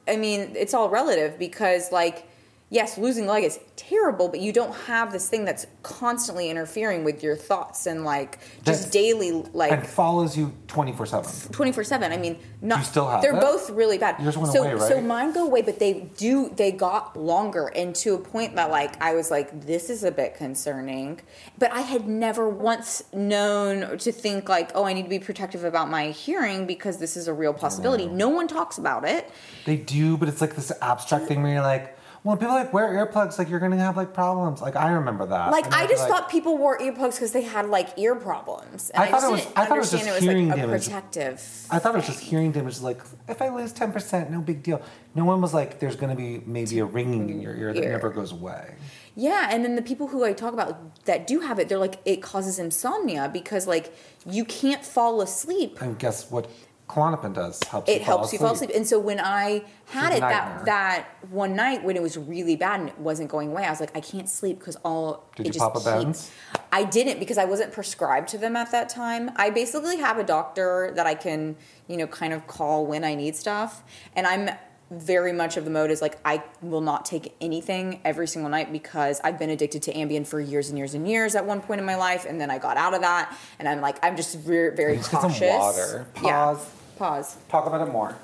[0.08, 2.28] I mean, it's all relative because, like,
[2.70, 7.04] yes, losing a leg is terrible, but you don't have this thing that's constantly interfering
[7.04, 11.72] with your thoughts and like just That's- daily, and like follows you 24 7 twenty
[11.72, 12.12] four seven.
[12.12, 13.42] I mean, not You still have they're it?
[13.42, 14.22] both really bad.
[14.22, 16.50] Yours went so, away, so mine go away, but they do.
[16.50, 20.12] They got longer, and to a point that like I was like, this is a
[20.12, 21.22] bit concerning.
[21.58, 25.64] But I had never once known to think like, oh, I need to be protective
[25.64, 28.08] about my hearing because this is a real possibility.
[28.08, 29.30] No one talks about it.
[29.66, 31.97] They do, but it's like this abstract thing where you're like,
[32.28, 34.62] Well, people like wear earplugs, like you're gonna have like problems.
[34.62, 35.50] Like I remember that.
[35.50, 38.90] Like And I just like- thought people wore earplugs because they had like ear problems.
[38.90, 40.58] And I thought just it was- didn't I thought it was just understand hearing like
[40.58, 40.84] a damage.
[40.84, 41.68] protective.
[41.72, 42.82] I thought it was just hearing damage.
[42.82, 44.82] Like if I lose ten percent, no big deal.
[45.16, 47.92] No one was like, "There's gonna be maybe a ringing in your ear that Ear.
[47.92, 48.76] never goes away."
[49.16, 51.96] Yeah, and then the people who I talk about that do have it, they're like
[52.06, 55.82] it causes insomnia because like you can't fall asleep.
[55.82, 56.48] And guess what?
[56.88, 57.90] Klonopin does helps.
[57.90, 58.72] It you fall helps you fall asleep.
[58.74, 62.80] And so when I had it that that one night when it was really bad
[62.80, 65.48] and it wasn't going away, I was like, I can't sleep because all Did it
[65.48, 66.32] you just pop a Benz?
[66.72, 69.32] I didn't because I wasn't prescribed to them at that time.
[69.36, 71.58] I basically have a doctor that I can,
[71.88, 73.84] you know, kind of call when I need stuff.
[74.16, 74.50] And I'm
[74.90, 78.72] very much of the mode is like I will not take anything every single night
[78.72, 81.82] because I've been addicted to Ambien for years and years and years at one point
[81.82, 84.38] in my life, and then I got out of that, and I'm like I'm just
[84.38, 85.58] very, very get some cautious.
[85.58, 86.08] water.
[86.24, 86.58] Yeah.
[86.98, 87.38] Pause.
[87.50, 88.16] Talk about it more.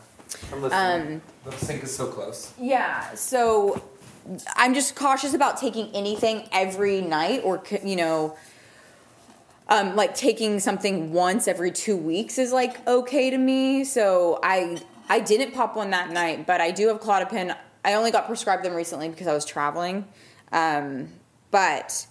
[0.51, 1.15] I'm listening.
[1.15, 2.53] Um, the sink is so close.
[2.59, 3.83] Yeah, so
[4.55, 8.35] I'm just cautious about taking anything every night or, you know,
[9.69, 13.83] um, like taking something once every two weeks is like okay to me.
[13.83, 17.55] So I I didn't pop one that night, but I do have Klonopin.
[17.85, 20.05] I only got prescribed them recently because I was traveling.
[20.51, 21.09] Um,
[21.51, 22.07] but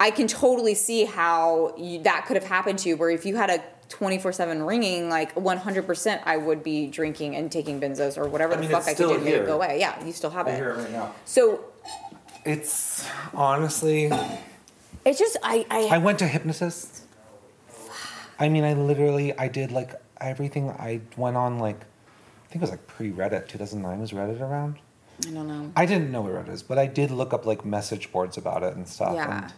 [0.00, 3.36] I can totally see how you, that could have happened to you, where if you
[3.36, 8.28] had a 24 7 ringing, like 100% I would be drinking and taking benzos or
[8.28, 9.78] whatever I the fuck I could do to make it go away.
[9.80, 10.56] Yeah, you still have I it.
[10.56, 11.14] hear it right now.
[11.24, 11.64] So
[12.44, 14.10] It's honestly,
[15.04, 17.02] it's just, I, I, I went to hypnotist.
[18.38, 20.70] I mean, I literally, I did like everything.
[20.70, 23.48] I went on like, I think it was like pre Reddit.
[23.48, 24.76] 2009 was Reddit around.
[25.26, 25.72] I don't know.
[25.74, 28.62] I didn't know what Reddit is, but I did look up like message boards about
[28.62, 29.14] it and stuff.
[29.14, 29.44] Yeah.
[29.44, 29.52] And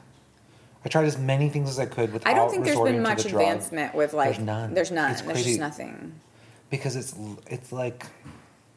[0.85, 3.25] I tried as many things as I could without I don't think there's been much
[3.25, 4.75] the advancement with like, There's none.
[4.75, 5.11] There's none.
[5.11, 5.51] It's There's crazy.
[5.51, 6.21] just nothing.
[6.71, 7.15] because it's
[7.49, 8.07] it's like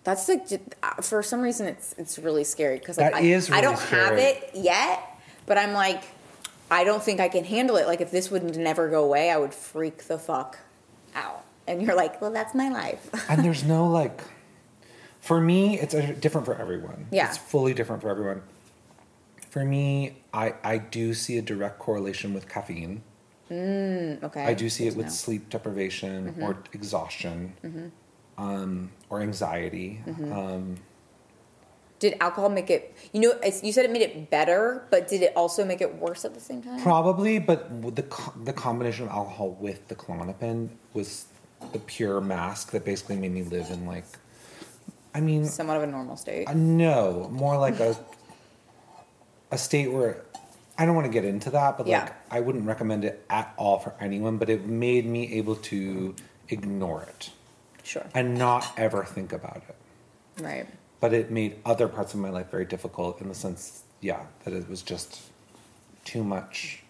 [0.03, 0.47] That's like
[0.83, 4.03] uh, for some reason it's it's really scary because like I, is I don't really
[4.03, 5.01] have it yet,
[5.45, 6.03] but I'm like
[6.69, 7.87] I don't think I can handle it.
[7.87, 10.59] Like if this would never go away, I would freak the fuck
[11.15, 11.45] out.
[11.67, 13.09] And you're like, well, that's my life.
[13.29, 14.21] and there's no like
[15.21, 17.29] for me it's different for everyone Yeah.
[17.29, 18.41] it's fully different for everyone
[19.53, 23.03] for me i i do see a direct correlation with caffeine
[23.51, 24.45] okay.
[24.45, 25.11] i do see good it with know.
[25.11, 27.37] sleep deprivation or exhaustion
[28.39, 30.01] um, or anxiety
[30.31, 30.75] um,
[31.99, 32.83] Did alcohol make it?
[33.13, 33.31] You know,
[33.63, 36.43] you said it made it better, but did it also make it worse at the
[36.49, 36.81] same time?
[36.81, 37.59] probably but
[37.99, 38.05] the
[38.49, 40.59] the combination of alcohol with the Klonopin
[40.97, 41.09] was
[41.71, 44.09] the pure mask that basically made me live in like
[45.15, 46.45] i mean Somewhat of a normal state.
[46.49, 47.95] Uh, No, more like a
[49.53, 50.23] a state where
[50.77, 52.01] I don't want to get into that, but Yeah.
[52.05, 54.37] like I wouldn't recommend it at all for anyone.
[54.37, 56.15] But it made me able to
[56.49, 57.29] ignore it
[57.83, 58.05] Sure.
[58.15, 59.75] and not ever think about it.
[60.43, 60.67] Right.
[60.99, 64.53] But it made other parts of my life very difficult in the sense, yeah, that
[64.53, 65.21] it was just
[66.05, 66.83] too much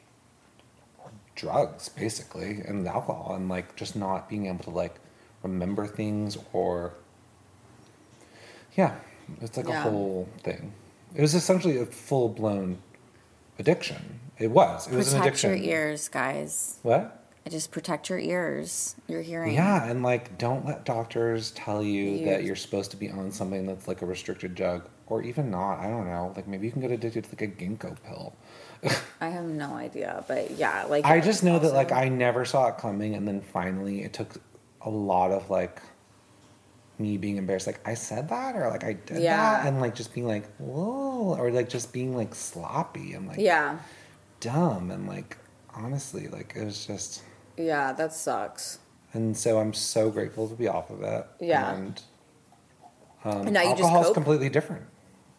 [1.35, 4.95] drugs basically and alcohol and like just not being able to like
[5.41, 6.93] remember things or
[8.77, 8.93] yeah
[9.41, 9.79] it's like Yeah.
[9.79, 10.71] a whole thing
[11.15, 12.77] it was essentially a full-blown
[13.59, 14.19] addiction.
[14.39, 14.87] It was.
[14.87, 15.51] It was an addiction.
[15.51, 16.79] Protect your ears, guys.
[16.83, 17.19] what?
[17.49, 19.53] Just protect your ears, your hearing.
[19.53, 23.31] yeah and like don't let doctors tell you You- that you're supposed to be on
[23.31, 25.79] something that's like a restricted drug or even not.
[25.79, 26.31] I don't know.
[26.37, 28.33] Like maybe you can get addicted to like a ginkgo pill.
[29.21, 32.67] I have no idea, but yeah, like I just know that like I never saw
[32.69, 34.35] it coming, and then finally it took
[34.81, 35.81] a lot of like
[36.99, 39.37] me being embarrassed, like I said that or like I did Yeah.
[39.37, 43.39] that, and like just being like whoa, or like just being like sloppy and like
[43.39, 43.79] Yeah,
[44.39, 45.37] dumb and like
[45.73, 47.23] honestly like it was just,
[47.57, 48.79] yeah, that sucks.
[49.13, 51.25] and so I'm so grateful to be off of it.
[51.39, 51.73] Yeah.
[51.73, 52.01] and
[53.25, 54.83] um, And now you just alcohol is completely different.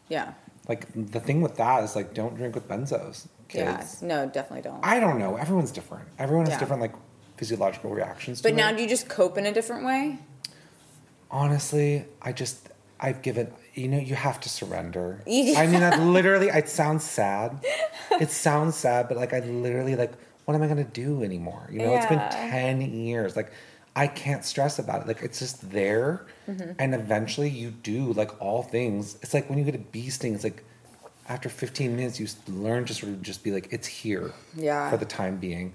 [0.09, 0.35] Yeah,
[0.69, 3.77] Like the thing with that is like don't drink with benzos, yeah.
[3.77, 4.03] kids.
[4.03, 4.81] No, definitely don't.
[4.85, 5.37] I don't know.
[5.37, 6.09] Everyone's different.
[6.19, 6.59] Everyone has Yeah.
[6.61, 6.95] different like
[7.37, 8.43] physiological reactions.
[8.43, 8.77] but now, it.
[8.77, 10.19] do you just cope in a different way?
[11.35, 12.69] Honestly, I just
[13.01, 13.53] I've given.
[13.75, 15.21] You know, you have to surrender.
[15.27, 16.47] You- I mean, that literally.
[16.49, 17.51] It sounds sad.
[18.13, 20.13] It sounds sad, but like I literally like.
[20.45, 21.69] What am I gonna do anymore?
[21.73, 23.35] You know, it's been ten years.
[23.35, 23.51] Like,
[23.97, 25.09] I can't stress about it.
[25.09, 26.73] Like, it's just there, Mm-hmm.
[26.79, 28.13] and eventually you do.
[28.13, 30.35] Like all things, it's like when you get a bee sting.
[30.35, 30.63] It's like
[31.31, 34.33] after fifteen minutes, you learn to sort of just be like, it's here.
[34.55, 34.91] Yeah.
[34.91, 35.75] For the time being,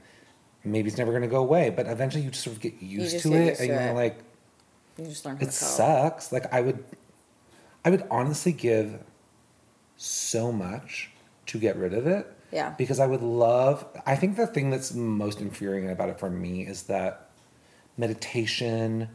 [0.63, 3.29] maybe it's never gonna go away, but eventually you just sort of get used to
[3.29, 3.93] get it, used and to you're it.
[3.95, 4.19] like
[4.99, 6.31] You just learn how it sucks.
[6.31, 6.83] Like i would
[7.85, 8.99] i would honestly give
[9.97, 11.09] so much
[11.47, 12.71] to get rid of it Yeah.
[12.77, 16.65] because i would love i think the thing that's most infuriating about it for me
[16.67, 17.29] is that
[17.97, 19.09] meditation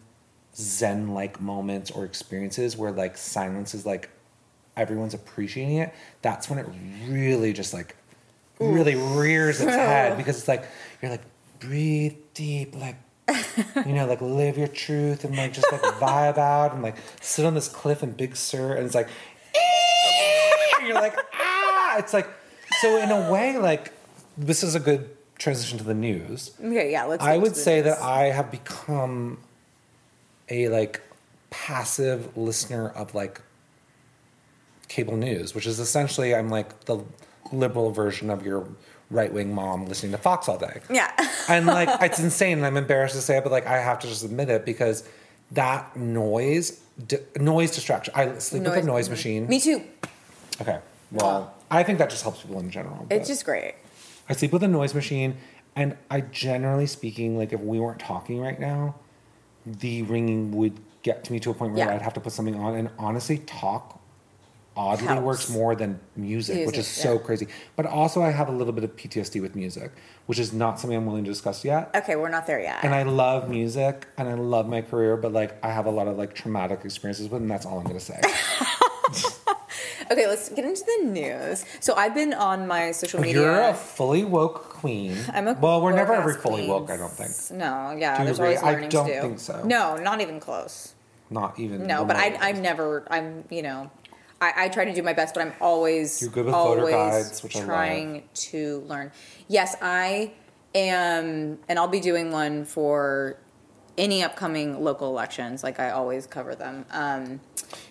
[0.54, 4.10] zen like moments or experiences where like silence is like
[4.76, 6.66] everyone's appreciating it, that's when it
[7.08, 7.96] really just like
[8.60, 10.64] really rears its head because it's like
[11.00, 11.22] you're like
[11.60, 12.96] breathe deep, like
[13.86, 17.44] you know, like live your truth and like just like vibe out and like sit
[17.44, 19.08] on this cliff in Big Sur and it's like
[20.78, 22.28] and you're like ah it's like
[22.80, 23.92] so in a way like
[24.36, 25.08] this is a good
[25.38, 26.52] transition to the news.
[26.62, 27.22] Okay, yeah, let's.
[27.22, 27.96] I would say this.
[27.96, 29.38] that I have become
[30.48, 31.00] a like
[31.50, 33.40] passive listener of like
[34.88, 37.04] cable news, which is essentially I'm like the
[37.52, 38.66] liberal version of your
[39.14, 40.80] right wing mom listening to Fox all day.
[40.90, 41.10] Yeah.
[41.46, 44.06] And like it's insane and I'm embarrassed to say it, but like I have to
[44.06, 45.06] just admit it because
[45.52, 48.14] that noise di- noise distraction.
[48.16, 49.46] I sleep with a noise machine.
[49.46, 49.82] Me too.
[50.60, 50.78] Okay.
[51.12, 51.64] Well, oh.
[51.70, 53.06] I think that just helps people in general.
[53.10, 53.74] It's just great.
[54.28, 55.36] I sleep with a noise machine,
[55.76, 58.94] and I generally speaking, like if we weren't talking right now,
[59.66, 61.94] the ringing would get to me to a point where Yeah.
[61.94, 62.74] I'd have to put something on.
[62.74, 63.93] And honestly, talk
[64.76, 65.22] oddly Helps.
[65.22, 67.18] works more than music, which Music, is so yeah.
[67.20, 67.48] crazy.
[67.76, 69.92] But also, I have a little bit of PTSD with music,
[70.26, 71.90] which is not something I'm willing to discuss yet.
[71.94, 72.82] Okay, we're not there yet.
[72.84, 76.08] And I love music and I love my career, but like I have a lot
[76.08, 78.20] of like traumatic experiences with, it, and that's all I'm gonna say.
[80.10, 81.64] okay, let's get into the news.
[81.80, 83.42] So I've been on my social media.
[83.42, 85.16] You're a fully woke queen.
[85.32, 86.68] I'm a well, we're never ever fully queen.
[86.70, 86.90] woke.
[86.90, 87.32] I don't think.
[87.58, 88.48] No, yeah, Do there's agree?
[88.56, 89.20] always I learning don't to do.
[89.20, 89.62] think so.
[89.64, 90.94] No, not even close.
[91.30, 91.86] Not even.
[91.86, 93.06] No, but I, I'm never.
[93.10, 93.90] I'm you know,
[94.44, 97.42] I, I try to do my best, but I'm always You're good with always guides,
[97.42, 97.68] which I love.
[97.68, 99.10] trying to learn.
[99.48, 100.32] Yes, I
[100.74, 103.36] am, and I'll be doing one for
[103.96, 105.62] any upcoming local elections.
[105.62, 106.84] Like I always cover them.
[106.90, 107.40] Um,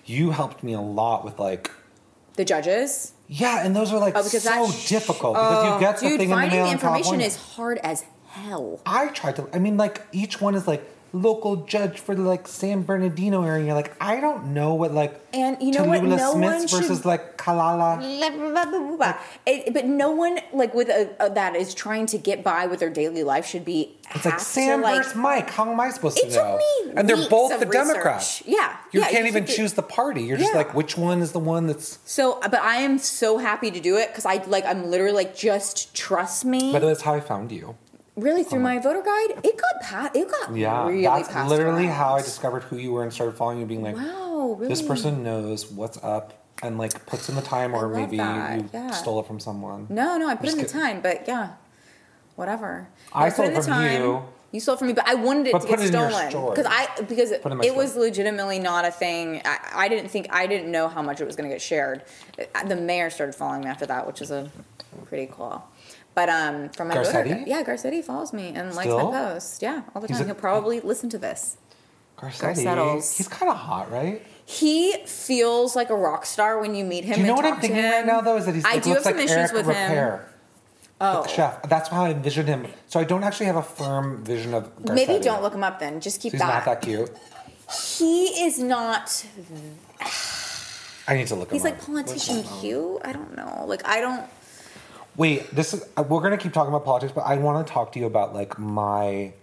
[0.06, 1.72] You helped me a lot with like.
[2.36, 3.14] the judges.
[3.28, 6.10] Yeah, and those are like Oh, because so that difficult because Oh, you get the
[6.10, 6.49] dude, thing in the mail.
[6.49, 8.82] finding the information is hard as hell.
[8.86, 9.47] I tried to.
[9.54, 10.84] I mean, like each one is like
[11.14, 13.66] local judge for like San Bernardino area.
[13.68, 15.20] You're like, I don't know what like.
[15.34, 16.03] And you know what?
[16.03, 17.99] No Smiths one should- versus like Kalala.
[19.45, 22.80] It, but no one like with a, a, that is trying to get by with
[22.80, 23.97] their daily life should be.
[24.16, 25.49] It's like Sam to, like, versus Mike.
[25.49, 26.57] How am I supposed to It took know?
[26.57, 27.88] me and they're both the research.
[27.88, 28.43] Democrats.
[28.45, 30.24] Yeah, You yeah, can't you even choose the party.
[30.24, 31.99] You're just like, which one is the one that's.
[32.05, 35.36] So, but I am so happy to do it because I like I'm literally like
[35.36, 36.72] just trust me.
[36.72, 37.76] By the way, that's how I found you.
[38.16, 40.16] Really through my voter guide, it got pat.
[40.16, 41.95] It got Yeah, really that's literally around.
[41.95, 44.68] how I discovered who you were and started following you, being like, Wow, really?
[44.68, 48.70] this person knows what's up and like puts in the time, or maybe that, you
[48.74, 48.91] yeah.
[48.91, 49.88] stole it from someone.
[49.89, 51.53] No, no, I put in the time, but yeah,
[52.36, 52.88] whatever.
[53.14, 54.24] I put stole it the from you.
[54.51, 56.49] You stole it from me, but I wanted it But to put get it stolen
[56.51, 59.41] because I because it, it in my it was legitimately not a thing.
[59.43, 62.03] I, I didn't think I didn't know how much it was going to get shared.
[62.38, 64.51] Uh, The mayor started following me after that, which is a
[65.07, 65.64] pretty cool.
[66.16, 67.47] But um, from my Garcetti?
[67.47, 69.11] yeah, Garcetti follows me and likes Still?
[69.11, 69.61] my posts.
[69.61, 70.22] Yeah, all the time.
[70.22, 71.57] a- He'll probably listen to this.
[72.18, 73.18] Garcetti, Garcettles.
[73.18, 74.22] he's kind of hot, right?
[74.45, 77.16] He feels like a rock star when you meet him.
[77.16, 77.91] Do you know what I'm thinking him.
[77.91, 78.38] right now, though?
[78.38, 79.91] Is that he's I like, do looks have some like issues Eric with him.
[79.91, 80.26] Ripert,
[81.01, 81.64] Oh, chef.
[81.64, 82.68] That's how I envisioned him.
[82.88, 84.74] So I don't actually have a firm vision of.
[84.78, 84.93] Garcetti.
[84.95, 85.99] maybe don't look him up then.
[85.99, 86.47] Just keep He's that.
[86.47, 87.09] not that cute.
[87.97, 89.26] He is not.
[91.07, 91.72] I need to look him He's up.
[91.74, 93.01] like politician cute.
[93.03, 93.64] I don't know.
[93.66, 94.24] Like I don't.
[95.16, 95.86] Wait, this is.
[95.97, 98.34] uh, We're gonna keep talking about politics, but I want to talk to you about
[98.34, 99.34] like my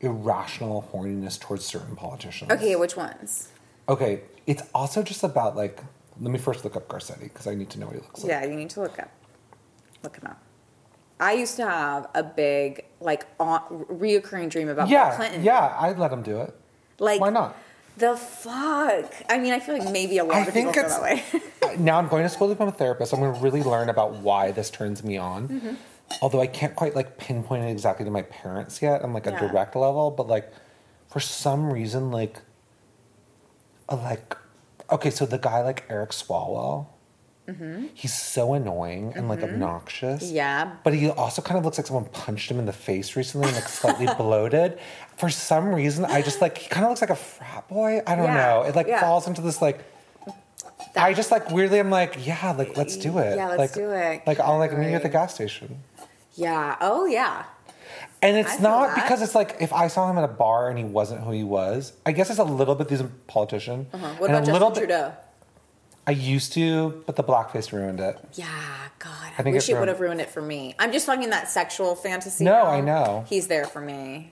[0.00, 2.50] irrational horniness towards certain politicians.
[2.52, 3.48] Okay, which ones?
[3.88, 5.82] Okay, it's also just about like.
[6.20, 8.28] Let me first look up Garcetti because I need to know what he looks like.
[8.30, 9.08] Yeah, you need to look up.
[10.02, 10.42] Look him up.
[11.20, 13.60] I used to have a big like on,
[13.90, 15.42] reoccurring dream about Bill Yeah, Clinton.
[15.44, 16.54] yeah, I'd let him do it.
[16.98, 17.56] Like Why not?
[17.98, 19.12] The fuck.
[19.28, 21.22] I mean, I feel like maybe a lot I of people think feel that way.
[21.78, 23.12] Now I'm going to school to become a therapist.
[23.12, 25.48] I'm going to really learn about why this turns me on.
[25.48, 25.74] Mm-hmm.
[26.22, 29.30] Although I can't quite like pinpoint it exactly to my parents yet on like a
[29.32, 29.48] Yeah.
[29.48, 30.50] direct level, but like
[31.08, 32.40] for some reason, like,
[33.88, 34.36] uh, like,
[34.90, 36.86] okay, so the guy like Eric Swalwell,
[37.94, 40.24] he's so annoying and like obnoxious.
[40.24, 40.34] Mm-hmm.
[40.36, 40.72] yeah.
[40.84, 43.56] But he also kind of looks like someone punched him in the face recently and
[43.56, 44.78] like slightly bloated.
[45.16, 48.02] For some reason, I just like he kind of looks like a frat boy.
[48.06, 48.62] I don't Yeah, know.
[48.62, 49.00] It like yeah.
[49.00, 49.84] falls into this like.
[50.96, 53.36] I just like weirdly, I'm like, yeah, like let's do it.
[53.36, 54.22] Yeah, let's like, do it.
[54.26, 55.82] Like I'll like meet you at the gas station.
[56.34, 56.76] Yeah.
[56.80, 57.44] Oh yeah.
[58.20, 60.78] And it's feel not because it's like if I saw him at a bar and
[60.78, 61.92] he wasn't who he was.
[62.04, 63.86] I guess it's a little bit he's a politician.
[63.92, 64.14] Uh-huh.
[64.18, 64.94] What about a little Justin bit.
[64.94, 65.12] Trudeau?
[66.08, 68.18] I used to, but the blackface ruined it.
[68.32, 68.46] Yeah,
[68.98, 70.74] God, I, I think wish it it would have ruined it for me.
[70.78, 72.44] I'm just talking that sexual fantasy.
[72.44, 72.62] No.
[72.62, 73.26] I know.
[73.28, 74.30] He's there for me.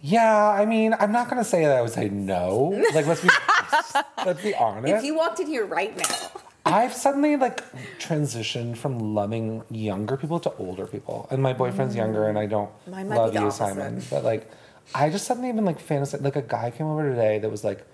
[0.00, 2.82] Yeah, I mean, I'm not gonna say that I would say no.
[2.92, 3.30] Like let's be
[4.26, 4.92] let's be honest.
[4.92, 6.30] If you walked in here right now,
[6.66, 7.62] I've suddenly like
[8.00, 12.70] transitioned from loving younger people to older people, and my boyfriend's younger, and I don't
[12.86, 12.90] Mm.
[12.90, 13.56] Mine might be love you, opposite.
[13.56, 14.02] Simon.
[14.10, 14.50] But like,
[14.94, 16.18] I just suddenly been like fantasy.
[16.18, 17.86] Like a guy came over today that was like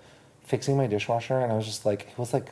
[0.43, 2.51] fixing my dishwasher, and I was just like, it was like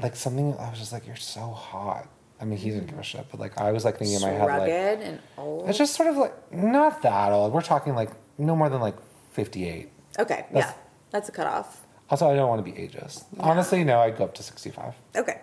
[0.00, 0.54] like something.
[0.58, 2.08] I was just like, "You're so hot."
[2.40, 4.30] I mean, he didn't give a shit, but like I was like thinking in my
[4.30, 5.68] head, like Rugged and old.
[5.68, 7.52] it's just sort of like not that old.
[7.52, 8.96] We're talking like no more than like
[9.30, 9.90] fifty-eight.
[10.18, 11.80] Okay, That's- yeah, that's a cutoff.
[12.10, 13.24] Also, I don't want to be ageist.
[13.38, 14.94] Honestly, no, I'd go up to sixty-five.
[15.16, 15.40] Okay,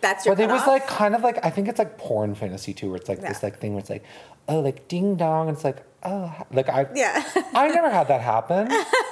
[0.00, 0.34] that's your.
[0.34, 2.96] But it was like kind of like I think it's like porn fantasy too, where
[2.96, 3.46] it's like this Yeah.
[3.46, 4.04] like thing where it's like,
[4.48, 5.48] oh, like ding dong.
[5.50, 7.22] It's like oh, like I Yeah.
[7.54, 8.68] I never had that happen.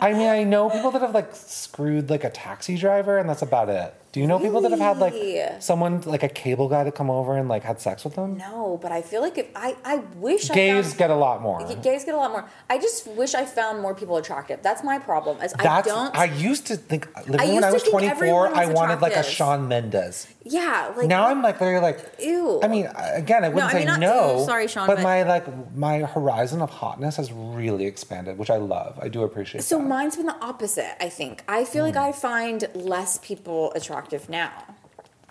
[0.00, 3.42] I mean, I know people that have like screwed like a taxi driver, and that's
[3.42, 3.94] about it.
[4.10, 5.60] Do you know people that have had like Really?
[5.60, 8.38] someone like a cable guy to come over and like had sex with them?
[8.38, 11.42] no, but I feel like if I, I wish I Gays found, get a lot
[11.42, 11.58] more.
[11.82, 12.44] gays get a lot more.
[12.70, 14.60] I just wish I found more people attractive.
[14.62, 15.36] That's my problem.
[15.42, 16.16] As I That's don't.
[16.16, 18.72] I used to think literally used when I to was think 24, everyone was I
[18.72, 19.34] wanted like a attractive.
[19.34, 20.26] Shawn Mendes.
[20.42, 22.60] yeah, like now I'm like very like Ew.
[22.62, 24.38] I mean, again, I wouldn't I say mean, not no.
[24.40, 25.46] ew, sorry, Shawn, but, but- my like
[25.76, 28.98] my horizon of hotness has really expanded, which I love.
[29.02, 29.60] I do appreciate.
[29.60, 29.64] It.
[29.64, 29.86] So that.
[29.86, 31.44] mine's been the opposite, I think.
[31.46, 32.00] I feel like Hmm.
[32.08, 34.52] I find less people attractive now.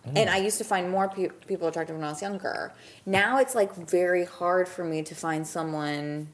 [0.04, 0.18] Hmm.
[0.18, 2.74] And I used to find more pe- people attractive when I was younger.
[3.06, 6.30] Now it's like very hard for me to find someone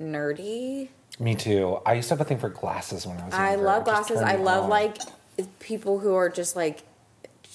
[0.00, 0.88] nerdy.
[1.18, 1.80] Me too.
[1.84, 3.32] I used to have a thing for glasses when I was.
[3.32, 3.46] younger.
[3.46, 4.20] I love glasses.
[4.20, 4.70] I love on.
[4.70, 4.98] like
[5.58, 6.82] people who are just like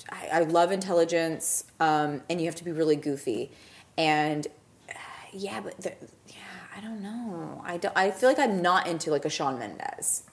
[0.10, 3.52] I, I love intelligence, um, and you have to be really goofy.
[3.98, 4.46] And
[4.90, 4.94] uh,
[5.32, 5.94] yeah, but the,
[6.28, 6.42] yeah,
[6.76, 7.62] I don't know.
[7.66, 7.96] I don't.
[7.96, 10.24] I feel like I'm not into like a Shawn Mendes.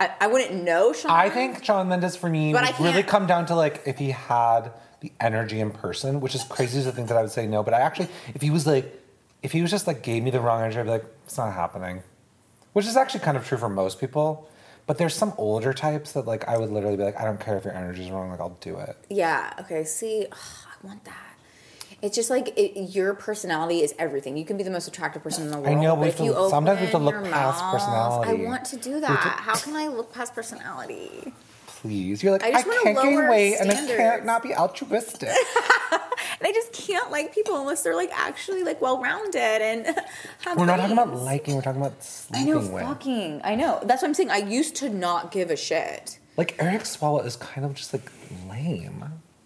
[0.00, 1.10] I, I wouldn't know Shawn.
[1.10, 3.82] I think Shawn Mendes for me But I would really can't- come down to like
[3.86, 7.30] if he had the energy in person, which is crazy to think that I would
[7.30, 7.62] say no.
[7.62, 9.00] But I actually, if he was like,
[9.42, 11.52] if he was just like gave me the wrong energy, I'd be like, it's not
[11.52, 12.02] happening.
[12.72, 14.48] Which is actually kind of true for most people.
[14.86, 17.56] But there's some older types that like I would literally be like, I don't care
[17.56, 18.96] if your energy's wrong, like I'll do it.
[19.08, 19.52] Yeah.
[19.60, 19.84] Okay.
[19.84, 21.33] See, I want that.
[22.04, 24.36] It's just like it, your personality is everything.
[24.36, 25.68] You can be the most attractive person in the world.
[25.68, 27.72] I know, but we if have you to- sometimes we have to look past mouth-
[27.74, 28.30] personality.
[28.30, 29.08] I want to do that.
[29.22, 31.32] to- How can I look past personality?
[31.66, 33.98] Please, you're like I I, can't gain weight and I standards.
[33.98, 35.30] can't not be altruistic.
[36.40, 39.86] And I just can't like people unless they're like actually like well rounded and
[40.40, 41.54] have we're not talking about liking.
[41.54, 42.48] We're talking about sleeping.
[42.48, 42.82] I know, with.
[42.82, 43.40] fucking.
[43.44, 43.78] I know.
[43.84, 44.30] That's what I'm saying.
[44.30, 46.18] I used to not give a shit.
[46.36, 48.10] Like Eric Swalwell is kind of just like
[48.48, 49.04] lame.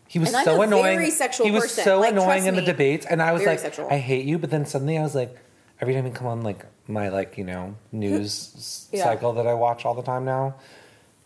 [0.09, 0.83] He was And so annoying.
[0.99, 1.85] very sexual he was person.
[1.85, 3.89] so Like, annoying in the me, debates, and I was like, sexual.
[3.91, 4.39] I hate you.
[4.39, 5.37] But then suddenly I was like,
[5.81, 9.05] every time he come on like my like you know news Yeah.
[9.05, 10.57] cycle that I watch all the time now,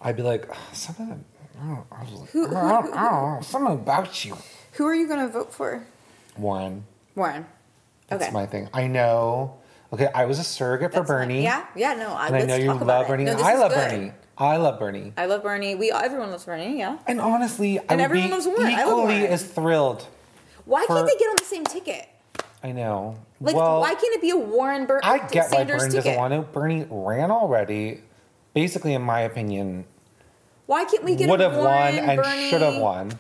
[0.01, 1.25] I'd be like, "Oh, something.
[1.63, 2.91] Oh, I was like, oh,
[3.39, 4.37] oh, something about you,
[4.73, 5.87] Who are you going to vote for?
[6.37, 6.85] Warren.
[7.15, 7.47] Warren.
[8.09, 8.33] That's Okay.
[8.33, 8.69] my thing.
[8.75, 9.59] I know.
[9.93, 11.29] Okay, I was a surrogate for That's fine.
[11.29, 11.43] Bernie.
[11.45, 11.65] Yeah.
[11.77, 11.93] Yeah.
[11.95, 12.15] No.
[12.15, 13.07] I, And I know you love.
[13.07, 13.25] Bernie.
[13.25, 13.91] No, I love good.
[13.91, 14.13] Bernie.
[14.39, 15.13] I love Bernie.
[15.17, 15.75] I love Bernie.
[15.75, 16.79] We everyone loves Bernie.
[16.79, 16.99] Yeah.
[17.07, 18.67] And honestly, I And would everyone be loves Warren.
[18.67, 19.27] I equally Warren.
[19.27, 20.07] as thrilled.
[20.65, 22.09] Why For- can't they get on the same ticket?
[22.65, 23.17] I know.
[23.41, 26.05] Like, well, why can't it be a Warren Ber- I get why Sanders Bernie ticket?
[26.05, 26.41] doesn't want to.
[26.43, 28.01] Bernie ran already.
[28.55, 29.85] Basically, in my opinion,
[30.67, 32.51] Why can't we get would a have won and Bernie?
[32.51, 33.19] should have won.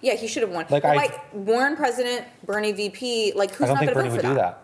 [0.00, 0.64] Yeah, he should have won.
[0.70, 3.32] Like, I- why- Warren president, Bernie VP.
[3.36, 4.62] Like, who's I don't not think to Bernie vote would for do that?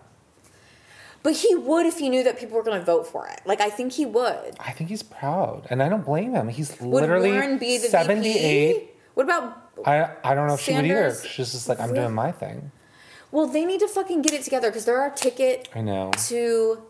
[1.25, 3.41] But he would if he knew that people were going to vote for it.
[3.47, 4.55] Like, I think he would.
[4.61, 6.49] I think he's proud, and I don't blame him.
[6.49, 8.72] He's Would literally Warren be the seventy-eight.
[8.75, 8.91] VP?
[9.14, 9.70] What about?
[9.87, 11.14] I I don't know if she would either.
[11.14, 12.70] She's just like I'm doing my thing.
[13.33, 16.12] Well, they need to fucking get it together because they're our ticket I know.
[16.29, 16.83] to.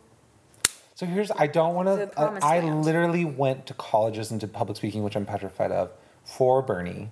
[0.96, 2.06] So here's I don't want to.
[2.08, 5.92] promised I literally went to colleges and did public speaking, which I'm petrified of,
[6.24, 7.10] for Bernie,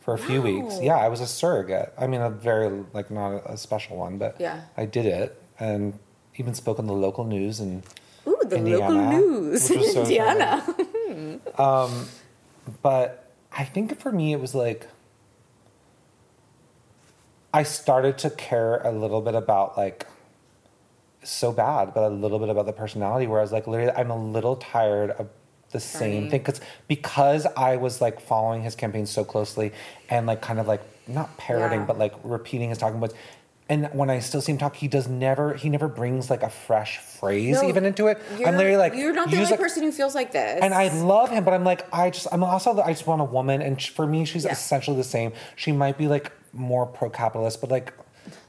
[0.00, 0.80] for a few weeks.
[0.80, 1.92] Yeah, I was a surrogate.
[1.98, 4.62] I mean, a very like not a, a special one, but Yeah.
[4.76, 5.98] I did it and
[6.36, 7.82] even spoke on the local news and
[8.26, 10.64] Ooh, the local news in so Indiana.
[11.58, 12.06] Um,
[12.82, 14.88] but I think for me it was like
[17.52, 20.06] I started to care a little bit about like
[21.22, 24.10] so bad, but a little bit about the personality where I was like literally I'm
[24.10, 25.28] a little tired of
[25.70, 29.72] the same thing because because I was like following his campaign so closely
[30.08, 31.86] and like kind of like not parroting Yeah.
[31.86, 33.14] but like repeating his talking points.
[33.66, 36.50] And when I still see him talk, he does never he never brings like a
[36.50, 38.20] fresh phrase No, even into it.
[38.44, 40.60] I'm literally like you're not the only like, person who feels like this.
[40.62, 43.24] and I love him, but I'm like, I just, I'm also, I just want a
[43.24, 44.52] woman, and for me, she's Yeah.
[44.52, 45.32] essentially the same.
[45.56, 47.94] She might be like more pro-capitalist, but like,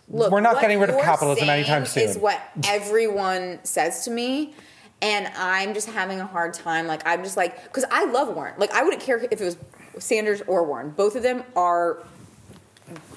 [0.09, 2.03] Look, we're not getting rid of capitalism anytime soon.
[2.03, 4.53] Is what everyone says to me,
[5.01, 6.87] and I'm just having a hard time.
[6.87, 8.55] Like I'm just like because I love Warren.
[8.57, 9.57] Like I wouldn't care if it was
[9.97, 10.89] Sanders or Warren.
[10.91, 12.03] Both of them are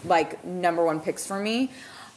[0.04, 1.70] like number one picks for me.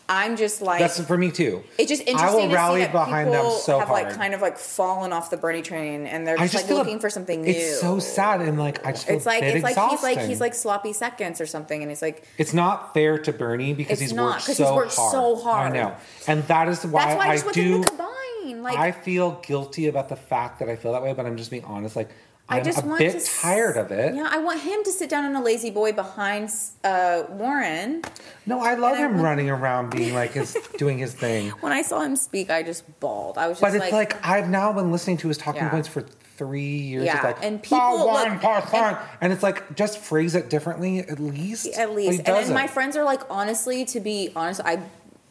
[0.09, 1.63] I'm just like That's for me too.
[1.77, 4.07] it's just I interesting will to rally see that behind them people so have hard.
[4.07, 6.99] like kind of like fallen off the Bernie train and they're just, just like looking
[6.99, 7.49] for something new.
[7.49, 10.19] It's so sad, and like, I just feel It's a like it's like he's like
[10.19, 14.01] he's like sloppy seconds or something, and he's like It's not fair to Bernie because
[14.01, 15.11] he's not, worked so he's worked hard.
[15.13, 15.71] so hard.
[15.71, 15.95] I know,
[16.27, 17.83] and that is why that's why I just do.
[17.83, 18.63] combine.
[18.63, 21.51] Like I feel guilty about the fact that I feel that way, but I'm just
[21.51, 21.95] being honest.
[21.95, 22.09] Like,
[22.51, 24.13] I I'm just a want bit to tired of it.
[24.15, 26.51] Yeah, I want him to sit down on a lazy boy behind
[26.83, 28.03] uh, Warren.
[28.45, 31.49] No, I love I him want- running around being like his doing his thing.
[31.61, 33.37] When I saw him speak, I just bawled.
[33.37, 35.69] I was just But it's like, like, I've now been listening to his talking Yeah.
[35.69, 36.01] points for
[36.37, 37.05] three years.
[37.05, 40.49] Yeah, like, and people- "Ball one, look, part and- and it's like just phrase it
[40.49, 41.67] differently at least.
[41.77, 42.19] at least.
[42.19, 44.79] And then my friends are like, honestly, to be honest, I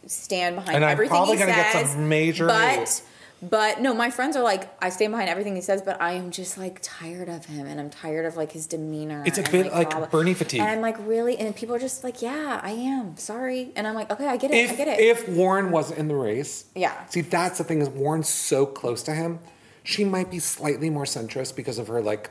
[0.06, 1.72] stand behind And I'm everything probably he gonna says.
[1.72, 3.02] get some major but.
[3.42, 6.30] But no, my friends are like, I stand behind everything he says, but I am
[6.30, 9.22] just like tired of him, and I'm tired of like his demeanor.
[9.26, 10.06] It's a and, bit like blah.
[10.06, 10.60] Bernie fatigue.
[10.60, 11.38] And I'm like, really?
[11.38, 14.50] And people are just like, yeah, I am sorry, and I'm like, okay, I get
[14.50, 15.00] it, I if get it.
[15.00, 17.06] if Warren wasn't in the race, Yeah.
[17.06, 19.38] See, that's the thing is Warren's so close to him.
[19.84, 22.30] She might be slightly more centrist because of her like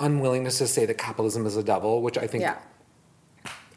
[0.00, 2.56] unwillingness to say that capitalism is a devil, which I think yeah.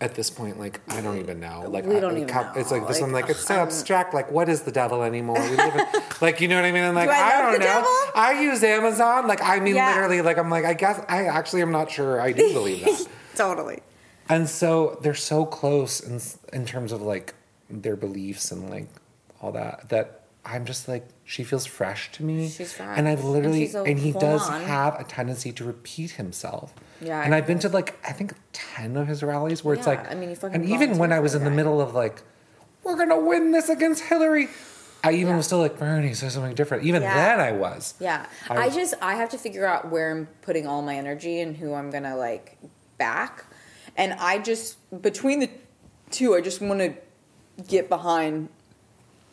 [0.01, 1.65] At this point, like I don't even know.
[1.69, 2.99] Like We I- don't even It's like this.
[2.99, 3.05] know.
[3.05, 4.13] I'm Like, like it's so um, abstract.
[4.13, 5.39] Like what is the devil anymore?
[5.41, 5.85] We live in,
[6.21, 6.83] like you know what I mean?
[6.83, 7.65] I'm like do I, I don't know.
[7.65, 7.91] devil?
[8.15, 9.27] I use Amazon.
[9.27, 9.89] Like I mean, Yeah.
[9.91, 10.21] literally.
[10.21, 12.19] Like I'm like I guess I actually am not sure.
[12.19, 13.07] I do believe that.
[13.35, 13.79] totally.
[14.27, 16.19] And so they're so close in
[16.51, 17.33] in terms of like
[17.69, 18.87] their beliefs and like
[19.41, 22.47] all that that I'm just like she feels fresh to me.
[22.49, 22.97] She's fresh.
[22.97, 26.73] And I And literally so and, he does have a tendency to repeat himself.
[27.01, 29.87] Yeah, And I I've been to like I think ten of his rallies where it's
[29.87, 32.21] like I mean, and even when I was in the the middle of like
[32.83, 34.47] we're gonna win this against Hillary.
[35.03, 35.37] I even Yeah.
[35.37, 36.83] was still like Bernie, say something different.
[36.83, 37.13] Even Yeah.
[37.13, 37.93] then, I was.
[37.99, 38.25] Yeah.
[38.49, 41.55] I- I, just I have to figure out where I'm putting all my energy and
[41.57, 42.57] who I'm gonna like
[42.97, 43.45] back.
[43.97, 45.49] And I just between the
[46.11, 46.95] two, I just wanna
[47.67, 48.49] get behind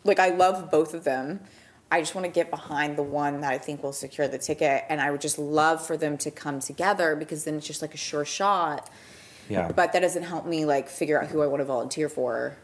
[0.04, 1.40] like I love both of them.
[1.90, 4.84] I just want to get behind the one that I think will secure the ticket
[4.88, 7.92] and I would just love for them to come together because then it's just like
[7.92, 8.88] a sure shot.
[9.48, 9.70] Yeah.
[9.70, 12.56] But that doesn't help me like figure out who I want to volunteer for.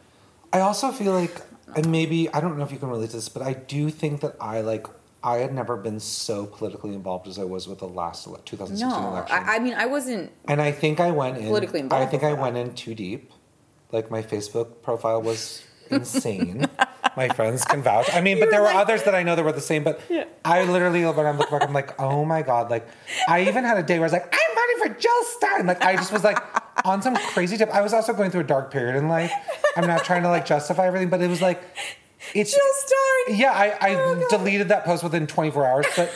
[0.50, 1.42] I also feel like,
[1.76, 4.22] and maybe I don't know if you can relate to this, but I do think
[4.22, 4.86] that I like
[5.22, 8.88] I had never been so politically involved as I was with the last ele- 2016
[8.88, 12.06] No, election, I, I mean I wasn't and I think I went in Politically I
[12.06, 13.32] think I went in too deep.
[13.92, 16.66] Like my Facebook profile was insane.
[17.18, 18.08] my friends can vouch.
[18.14, 19.82] I mean, but there were others that I know that were the same.
[19.84, 20.00] But
[20.44, 22.70] I literally, when I'm looking back, I'm like, oh my god!
[22.70, 22.86] Like,
[23.28, 25.66] I even had a day where I was like, I'm voting for Jill Stein.
[25.66, 26.38] Like, I just was like
[26.86, 27.70] on some crazy tip.
[27.74, 29.32] I was also going through a dark period in life.
[29.76, 31.60] I'm not trying to like justify everything, but it was like,
[32.34, 33.36] it's Stein.
[33.38, 36.12] yeah, I, I Oh, deleted that post within 24 hours, but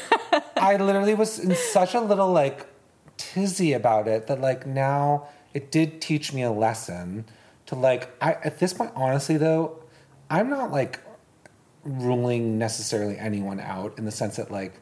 [0.56, 2.66] I literally was in such a little like
[3.16, 7.24] tizzy about it that like now it did teach me a lesson
[7.66, 9.81] to like I at this point honestly though,
[10.32, 11.00] I'm not like
[11.84, 14.80] ruling necessarily anyone out in the sense that like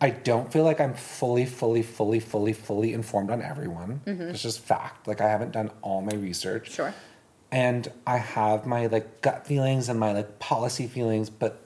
[0.00, 4.00] I don't feel like I'm fully, fully, fully, fully, fully informed on everyone.
[4.04, 4.22] Mm-hmm.
[4.22, 5.06] It's just fact.
[5.06, 6.92] Like I haven't done all my research Sure.
[7.52, 11.61] and I have my like gut feelings and my like policy feelings, but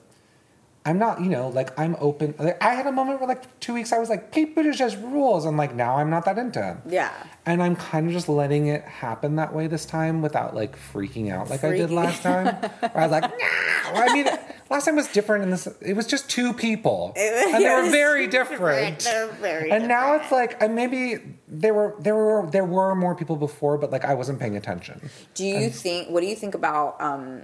[0.87, 2.33] I'm not, you know, like I'm open.
[2.39, 5.43] Like I had a moment where like two weeks I was like, Pete Buttigieg rules.
[5.43, 6.81] I'm like, now I'm not that into him.
[6.87, 7.11] Yeah.
[7.45, 11.29] And I'm kind of just letting it happen that way this time without like freaking
[11.29, 12.45] out like I did last time.
[12.79, 13.91] Where I was like, nah.
[13.93, 14.27] Well, I mean,
[14.69, 15.67] last time was different and this.
[15.81, 18.99] It was just two people, and they were very different.
[18.99, 21.17] They're very and now it's like, and maybe
[21.49, 25.09] there were there were there were more people before, but like I wasn't paying attention.
[25.33, 26.09] Do you think?
[26.09, 27.01] What do you think about?
[27.01, 27.41] Um,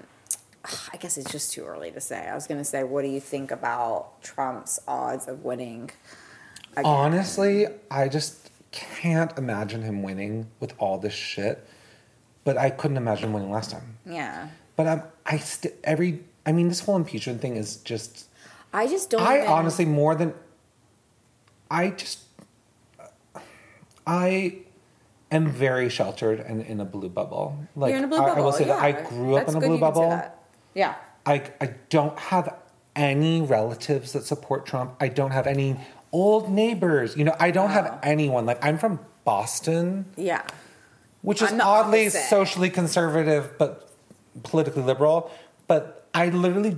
[0.65, 2.27] I guess it's just too early to say.
[2.27, 5.91] I was going to say, what do you think about Trump's odds of winning?
[6.71, 6.85] Again?
[6.85, 11.67] Honestly, I just can't imagine him winning with all this shit.
[12.45, 13.97] But I couldn't imagine winning last time.
[14.05, 18.27] Yeah, But I'm, I st- every, I mean, this whole impeachment thing is just.
[18.73, 19.21] I just don't.
[19.21, 20.33] I even- honestly more than.
[21.71, 22.19] I just.
[24.05, 24.57] I
[25.31, 27.57] am very sheltered and in a blue bubble.
[27.75, 28.41] Like you're in a blue I, bubble.
[28.41, 30.31] I will say that I grew up That's in a blue you can say bubble.
[30.75, 30.95] Yeah,
[31.25, 32.55] I I don't have
[32.95, 34.95] any relatives that support Trump.
[34.99, 35.77] I don't have any
[36.11, 37.15] old neighbors.
[37.17, 37.73] You know, I don't Wow.
[37.83, 38.45] have anyone.
[38.45, 40.43] Like I'm from Boston, yeah,
[41.21, 42.29] which is oddly opposite.
[42.29, 43.89] socially conservative but
[44.43, 45.31] politically liberal.
[45.67, 46.77] But I literally,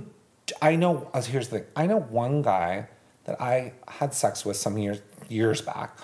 [0.62, 1.10] I know.
[1.12, 2.88] uh, Here's the thing: I know one guy
[3.24, 5.98] that I had sex with some years years back,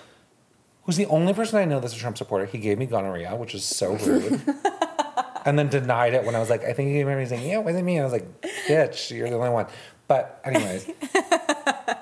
[0.85, 2.45] who's the only person I know that's a Trump supporter.
[2.47, 4.43] He gave me gonorrhea, which is so rude.
[5.45, 7.59] and then denied it when I was like, I think he remember me saying, Yeah,
[7.59, 7.97] it wasn't me.
[7.97, 9.67] And I was like, Bitch, you're the only one.
[10.09, 10.91] But anyways,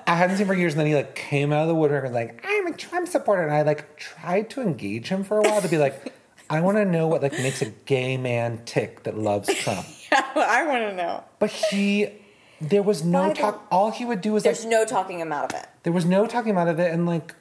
[0.07, 2.03] I hadn't seen him for years, and then he like came out of the woodwork
[2.03, 3.43] and was like, I'm a Trump supporter.
[3.43, 6.13] And I like tried to engage him for a while to be like,
[6.49, 9.85] I want to know what like makes a gay man tick that loves Trump.
[10.11, 11.23] yeah, I want to know.
[11.39, 12.09] But he,
[12.59, 13.65] there was no talk.
[13.71, 15.67] All he would do was like, There's no talking him out of it.
[15.83, 17.33] there was no talking him out of it, and like,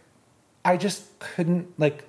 [0.64, 2.04] I just couldn't like.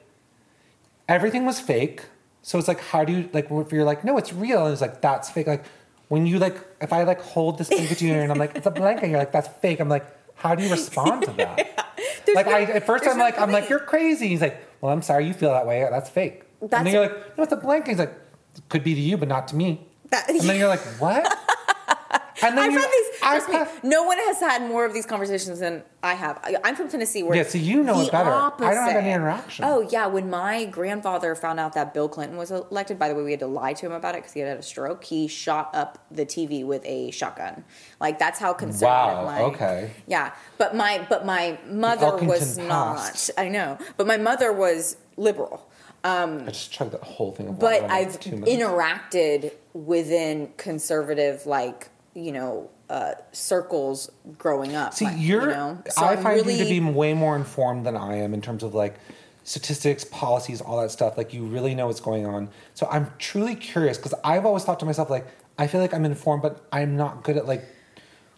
[1.10, 2.04] Everything was fake,
[2.42, 3.48] so it's like, how do you like?
[3.52, 5.48] If you're like, no, it's real, and it's like that's fake.
[5.48, 5.64] Like
[6.08, 7.70] when you like, if I like hold this
[8.02, 9.80] you and I'm like, it's a blanket, and you're like, that's fake.
[9.80, 11.88] I'm like, how do you respond to that?
[12.34, 14.28] like no- I at first I'm no like I'm like you're crazy.
[14.30, 15.86] He's like, well, I'm sorry you feel that way.
[15.90, 16.44] That's fake.
[16.62, 17.90] and then you're like, no, it's a blanket.
[17.90, 18.14] He's like,
[18.70, 19.88] could be to you, but not to me.
[20.10, 21.26] That- and then you're like, what?
[22.44, 23.20] And then I've you- had these.
[23.24, 26.40] I've Trust me, had- no one has had more of these conversations than I have.
[26.44, 28.30] I, I'm from Tennessee, where Yeah, so you know it better.
[28.32, 29.66] I don't have any interaction.
[29.66, 33.24] Oh yeah, when my grandfather found out that Bill Clinton was elected, by the way,
[33.24, 35.04] we had to lie to him about it because he had had a stroke.
[35.04, 37.64] He shot up the TV with a shotgun.
[38.00, 38.88] Like that's how conservative.
[38.90, 39.92] Wow, My, okay.
[40.08, 43.30] Yeah, but my but my mother was not.
[43.38, 45.68] I know, but my mother was liberal.
[46.04, 52.32] Um, I just chugged that whole thing of but I've interacted within conservative, like you
[52.32, 54.94] know, uh, circles growing up.
[54.94, 55.42] See, like, you're.
[55.42, 55.84] You know?
[55.90, 58.64] So I find really, you to be way more informed than I am in terms
[58.64, 58.96] of like
[59.44, 61.18] statistics, policies, all that stuff.
[61.18, 62.50] Like you really know what's going on.
[62.74, 66.06] So I'm truly curious because I've always thought to myself like I feel like I'm
[66.06, 67.64] informed, but I'm not good at like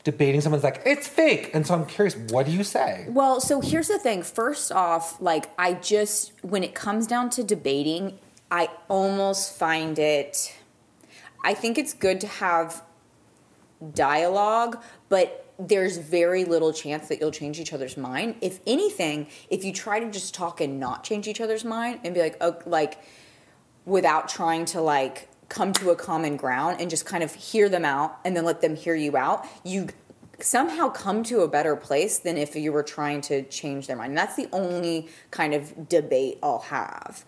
[0.03, 0.41] debating.
[0.41, 2.15] Someone's like it's fake, and so I'm curious.
[2.15, 3.05] What do you say?
[3.09, 4.23] Well, so here's the thing.
[4.23, 8.19] First off, like I just when it comes down to debating,
[8.51, 10.55] I almost find it.
[11.43, 12.83] I think it's good to have
[13.93, 18.35] dialogue, but there's very little chance that you'll change each other's mind.
[18.41, 22.13] If anything, if you try to just talk and not change each other's mind and
[22.13, 22.99] be like, oh, like,
[23.85, 27.85] without trying to like come to a common ground and just kind of hear them
[27.85, 29.89] out and then let them hear you out, you
[30.39, 34.17] somehow come to a better place than if you were trying to change their mind.
[34.17, 37.23] That's the only kind of debate I'll have.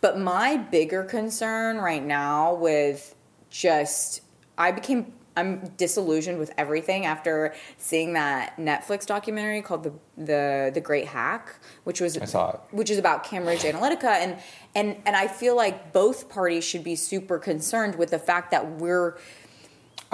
[0.00, 3.14] But my bigger concern right now with
[3.50, 4.22] just
[4.58, 10.80] I became I'm disillusioned with everything after seeing that Netflix documentary called the the the
[10.80, 11.54] Great Hack,
[11.84, 12.60] which was I saw it.
[12.70, 14.36] which is about Cambridge Analytica and
[14.74, 18.72] and and I feel like both parties should be super concerned with the fact that
[18.78, 19.16] we're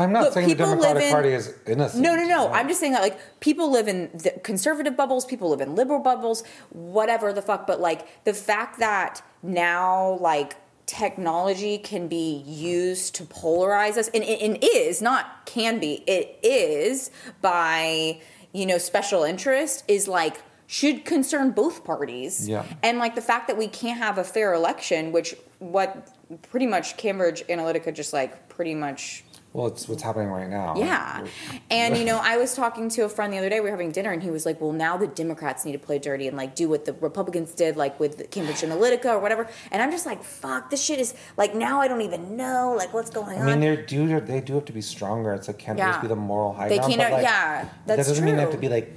[0.01, 2.01] I'm not Look, saying the Democratic in- Party is innocent.
[2.01, 2.49] no, no, no.
[2.53, 5.99] I'm just saying that like people live in the conservative bubbles, people live in liberal
[5.99, 7.67] bubbles, whatever the fuck.
[7.67, 10.55] But like the fact that now like
[10.89, 17.11] technology can be used to polarize us, and, and, is not can be, it is
[17.43, 18.21] by
[18.53, 22.49] you know special interest is like should concern both parties.
[22.49, 22.65] Yeah.
[22.83, 26.09] And like the fact that we can't have a fair election, which what
[26.51, 29.25] pretty much Cambridge Analytica just like pretty much
[29.55, 30.75] Well, it's what's happening right now.
[30.77, 31.27] yeah.
[31.71, 33.91] And, you know, I was talking to a friend the other day, we were having
[33.93, 36.55] dinner, and he was like, well, now the Democrats need to play dirty and, like,
[36.55, 39.49] do what the Republicans did, like, with Cambridge Analytica or whatever.
[39.73, 42.93] And I'm just like, fuck, this shit is, like, now I don't even know, like,
[42.93, 43.49] what's going on.
[43.49, 44.21] I mean, they do.
[44.21, 45.33] They do have to be stronger.
[45.33, 45.87] It's like can't Yeah.
[45.89, 46.93] always be the moral high They ground.
[46.95, 48.93] can't- but, like, yeah, that doesn't mean they have to be like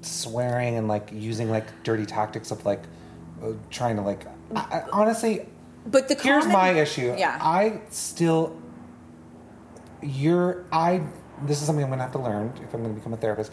[0.00, 2.82] swearing and like using like dirty tactics of like
[3.42, 4.24] uh, trying to like.
[4.56, 5.46] I, I, honestly,
[5.86, 7.14] But the here's common- my issue.
[7.18, 7.38] Yeah.
[7.40, 8.56] I still.
[10.02, 11.02] You're I.
[11.42, 13.52] This is something I'm gonna have to learn if I'm gonna become a therapist.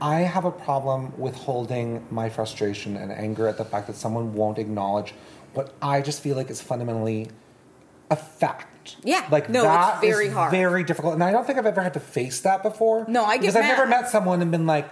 [0.00, 4.32] I have a problem with holding my frustration and anger at the fact that someone
[4.34, 5.12] won't acknowledge
[5.54, 7.28] what I just feel like is fundamentally
[8.10, 8.96] a fact.
[9.02, 9.26] Yeah.
[9.30, 10.50] like No, it's that is very hard.
[10.50, 13.04] very difficult, and I don't think I've ever had to face that before.
[13.08, 14.88] No, I get because I've never met someone and been like,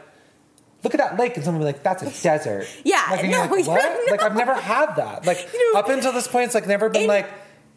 [0.82, 3.50] "Look at that lake," and someone be like, "That's a desert." Yeah, like, no, like,
[3.66, 3.82] what?
[4.06, 4.10] no.
[4.10, 5.24] Like I've never had that.
[5.24, 7.26] Like You know, up until this point, it's like never been like.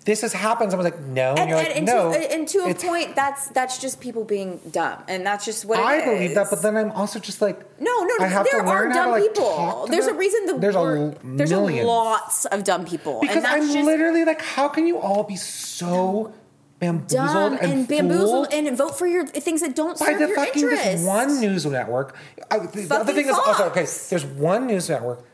[0.05, 0.71] This has happened.
[0.71, 2.13] Someone's like, no, and, and, like, and no.
[2.13, 5.77] to, and to a point, that's that's just people being dumb, and that's just what
[5.77, 8.61] it I believe that, but then I'm also just like, No, no, I have there
[8.61, 9.87] to learn are how dumb to, like, people.
[9.87, 10.15] There's them.
[10.15, 13.65] a reason the there's word, a there's a lots of dumb people, because and that's
[13.65, 16.33] I'm just literally like, how can you all be so
[16.79, 20.27] bamboozled dumb and, and, bamboozled and vote for your things that don't by serve the
[20.27, 20.85] your fucking interests.
[20.85, 22.15] this one news network.
[22.49, 23.85] I, the, the other thing is also okay.
[24.09, 25.25] There's one news network,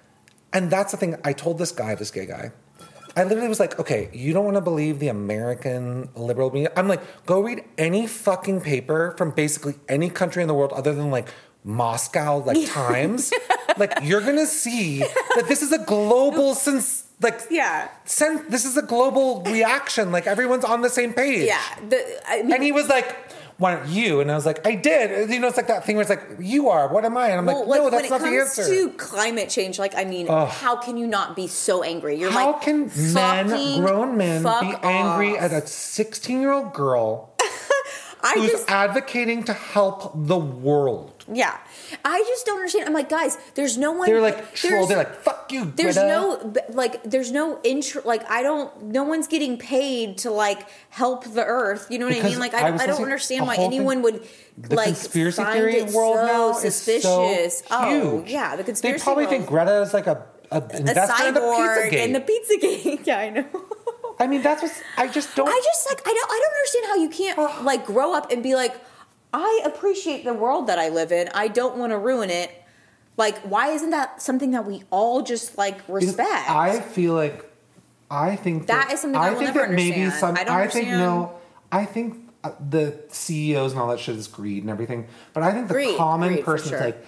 [0.51, 1.15] and that's the thing.
[1.23, 2.51] I told this guy, this gay guy.
[3.15, 6.71] I literally was like, okay, you don't want to believe the American liberal media.
[6.75, 10.93] I'm like, go read any fucking paper from basically any country in the world other
[10.93, 11.29] than like
[11.63, 13.31] Moscow, like Times.
[13.77, 17.87] like you're gonna see that this is a global since Like Yeah.
[18.03, 20.11] sen- this is a global reaction.
[20.11, 21.47] Like everyone's on the same page.
[21.47, 23.24] Yeah, the, I mean, And he was like,
[23.57, 25.95] "Why don't you?" And I was like, "I did." You know, it's like that thing
[25.95, 26.87] where it's like, "You are.
[26.87, 28.61] What am I?" And I'm well, like, like "No, that's not the answer.
[28.63, 31.83] When it comes to climate change, like I mean, how can you not be so
[31.83, 32.15] angry?
[32.19, 35.43] You're How like, can men, grown men, be fuck angry off.
[35.43, 37.33] at a 16 year old girl
[38.23, 41.11] I who's just advocating to help the world?
[41.31, 41.57] yeah,
[42.03, 42.87] I just don't understand.
[42.87, 44.07] I'm like, guys, there's no one.
[44.09, 44.71] They're like troll.
[44.71, 48.83] there's- They're like, "Fuck you." There's Greta." no like there's no intro like I don't
[48.85, 51.87] no one's getting paid to like help the earth.
[51.89, 52.39] You know what I mean?
[52.39, 54.27] Like I I, I don't understand why whole thing- anyone would
[54.57, 57.03] The like conspiracy find theory world so now suspicious.
[57.05, 58.29] is so oh huge.
[58.31, 58.99] yeah, the conspiracy.
[58.99, 59.35] They probably world.
[59.37, 63.05] think Greta is like a, a a investor in the cyborg in the Pizzagate.
[63.05, 63.45] yeah, I know.
[64.17, 65.47] I mean, that's what I just don't.
[65.49, 68.31] I just like I don't I don't understand how you can't uh, like grow up
[68.31, 68.73] and be like
[69.37, 71.27] I appreciate the world that I live in.
[71.33, 72.49] I don't want to ruin it.
[73.17, 76.49] Like, why isn't that something that we all just like respect?
[76.49, 77.45] I feel like
[78.09, 80.71] I think that, That is something I will think never that maybe some I don't
[80.71, 80.99] think understand.
[80.99, 81.37] no
[81.69, 85.07] I think uh, the CEOs and all that shit is greed and everything.
[85.33, 87.05] But I think the Greed, common greed, person is like,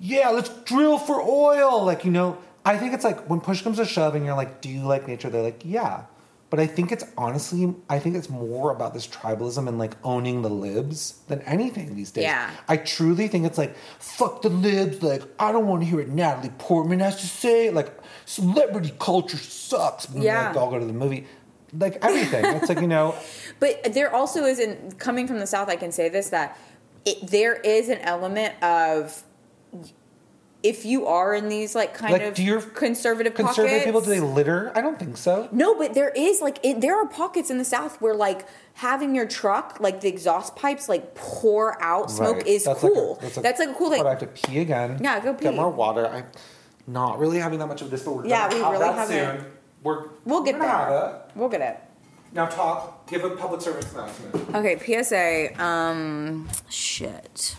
[0.00, 1.84] yeah, let's drill for oil.
[1.84, 4.60] Like, you know, I think it's like when push comes to shove and you're like,
[4.60, 5.30] do you like nature?
[5.30, 6.04] They're like, yeah.
[6.50, 10.40] But I think it's honestly, I think it's more about this tribalism and like owning
[10.40, 12.24] the libs than anything these days.
[12.24, 12.50] Yeah.
[12.68, 15.02] I truly think it's like, fuck the libs.
[15.02, 17.70] Like, I don't want to hear what Natalie Portman has to say.
[17.70, 17.92] Like,
[18.24, 20.06] celebrity culture sucks.
[20.08, 20.48] And, Yeah.
[20.48, 21.26] Like, I'll go to the movie.
[21.74, 22.44] Like, everything.
[22.46, 23.14] it's like, you know,
[23.60, 25.68] But there also isn't coming from the south.
[25.68, 26.56] I can say this that
[27.04, 29.22] it, there is an element of
[30.62, 34.00] if you are in these like kind Like, of do your conservative conservative pockets, people,
[34.00, 34.72] do they litter?
[34.74, 35.48] I don't think so.
[35.52, 38.44] No, but there is like it, there are pockets in the South where like
[38.74, 42.46] having your truck, like the exhaust pipes, like pour out smoke Right.
[42.48, 43.18] is That's like a- cool.
[43.20, 44.00] that's, like a cool thing.
[44.02, 44.98] But I have to pee again.
[45.00, 45.44] Yeah, go pee.
[45.44, 46.06] Get more water.
[46.08, 46.26] I'm
[46.88, 49.40] not really having that much of this, but we're Yeah, we have really that haven't.
[49.40, 49.52] soon.
[49.84, 50.72] We're We'll we're get gonna there.
[50.76, 51.20] have it.
[51.36, 51.78] We'll get it.
[52.32, 53.06] Now talk.
[53.08, 54.54] Give a public service announcement.
[54.56, 55.62] Okay, PSA.
[55.62, 57.54] Um, shit.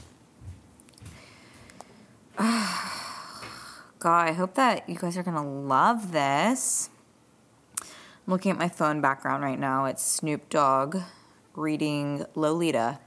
[4.00, 6.90] God, I hope that you guys are gonna love this.
[7.82, 7.88] I'm
[8.28, 9.84] looking at my phone background right now.
[9.84, 11.00] It's Snoop Dogg
[11.54, 13.00] reading Lolita.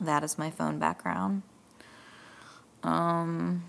[0.00, 1.42] That is my phone background.
[2.82, 3.64] Um,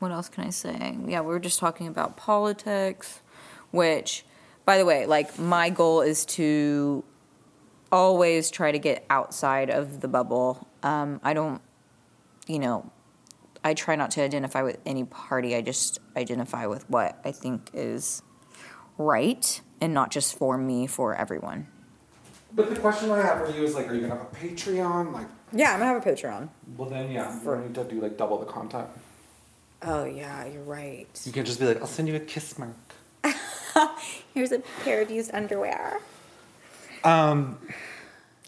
[0.00, 0.98] what else can I say?
[1.06, 3.20] Yeah, we were just talking about politics,
[3.70, 4.24] which,
[4.64, 7.04] by the way, like my goal is to
[7.92, 10.66] always try to get outside of the bubble.
[10.82, 11.62] Um, I don't,
[12.48, 12.90] you know,
[13.62, 15.54] I try not to identify with any party.
[15.54, 18.22] I just identify with what I think is
[18.98, 21.66] right and not just for me, for everyone.
[22.52, 25.12] But the question I have for you is like, are you gonna have a Patreon?
[25.12, 26.48] Like, Yeah, I'm gonna have a Patreon.
[26.76, 28.88] well then yeah, you need to do like double the content.
[29.82, 31.08] Oh, yeah, you're right.
[31.24, 32.76] You can just be like, I'll send you a kiss mark.
[34.34, 36.00] Here's a pair of used underwear.
[37.02, 37.56] Um,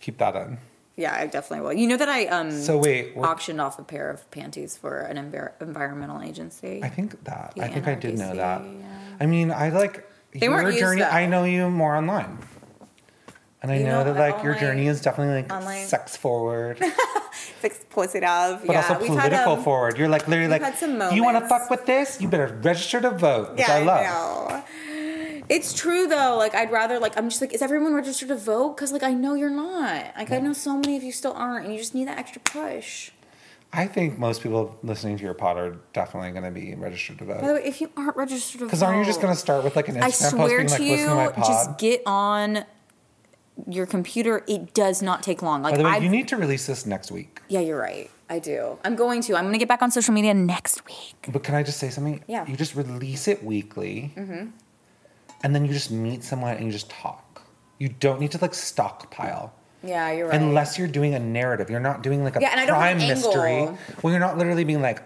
[0.01, 0.59] keep that in.
[0.97, 1.73] Yeah, I definitely will.
[1.73, 5.01] You know that I um So wait, what- auctioned off a pair of panties for
[5.01, 6.81] an envir- environmental agency.
[6.83, 7.53] I think that.
[7.57, 8.63] The I think I did know NRDC, that.
[8.63, 9.17] yeah.
[9.21, 11.01] I mean, I like They your weren't used, journey.
[11.03, 11.09] though.
[11.09, 12.39] I know you more online,
[13.63, 16.17] and I You know, know, that like your online- journey is definitely like online- sex
[16.17, 16.79] forward,
[17.33, 18.61] Fix positive.
[18.67, 19.97] but yeah, also we've had, political um, forward.
[19.99, 21.49] You're like literally we've like, had some you want to moments.
[21.49, 22.21] fuck with this?
[22.21, 24.03] You better register to vote, which Yeah, I love.
[24.05, 24.65] know.
[25.49, 26.37] It's true though.
[26.37, 28.77] Like I'd rather like I'm just like, is everyone registered to vote?
[28.77, 30.15] Because like I know you're not.
[30.17, 32.41] Like I know so many of you still aren't, and you just need that extra
[32.43, 33.11] push.
[33.75, 37.25] I think most people listening to your pod are definitely going to be registered to
[37.25, 37.41] vote.
[37.41, 39.39] By the way, if you aren't registered to vote, Because aren't you just going to
[39.41, 41.29] start with like an Instagram I post swear being like, to listen you, to my
[41.29, 41.45] pod?
[41.47, 42.65] just get on
[43.67, 44.45] your computer.
[44.47, 45.63] It does not take long.
[45.63, 47.41] Like By the way, I've- you need to release this next week.
[47.49, 48.11] Yeah, you're right.
[48.29, 48.79] I do.
[48.85, 49.37] I'm going to.
[49.37, 51.15] I'm going to get back on social media next week.
[51.31, 52.23] But can I just say something?
[52.27, 52.47] Yeah.
[52.47, 54.49] You just release it weekly, mm-hmm.
[55.43, 57.43] And then you just meet someone and you just talk.
[57.79, 59.53] You don't need to like stockpile.
[59.85, 60.41] Yeah, you're right.
[60.41, 62.99] Unless you're doing a narrative, you're not doing like a Yeah, and I don't crime
[62.99, 63.53] mystery.
[63.55, 63.79] angle.
[64.03, 65.03] Well, you're not literally being like,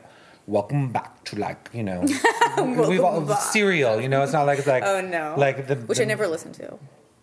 [0.46, 2.00] "Welcome back to like you know,
[2.88, 3.40] we've all back.
[3.40, 5.34] serial." You know, it's not like it's like Oh no.
[5.38, 6.78] like the which the, I never listened to.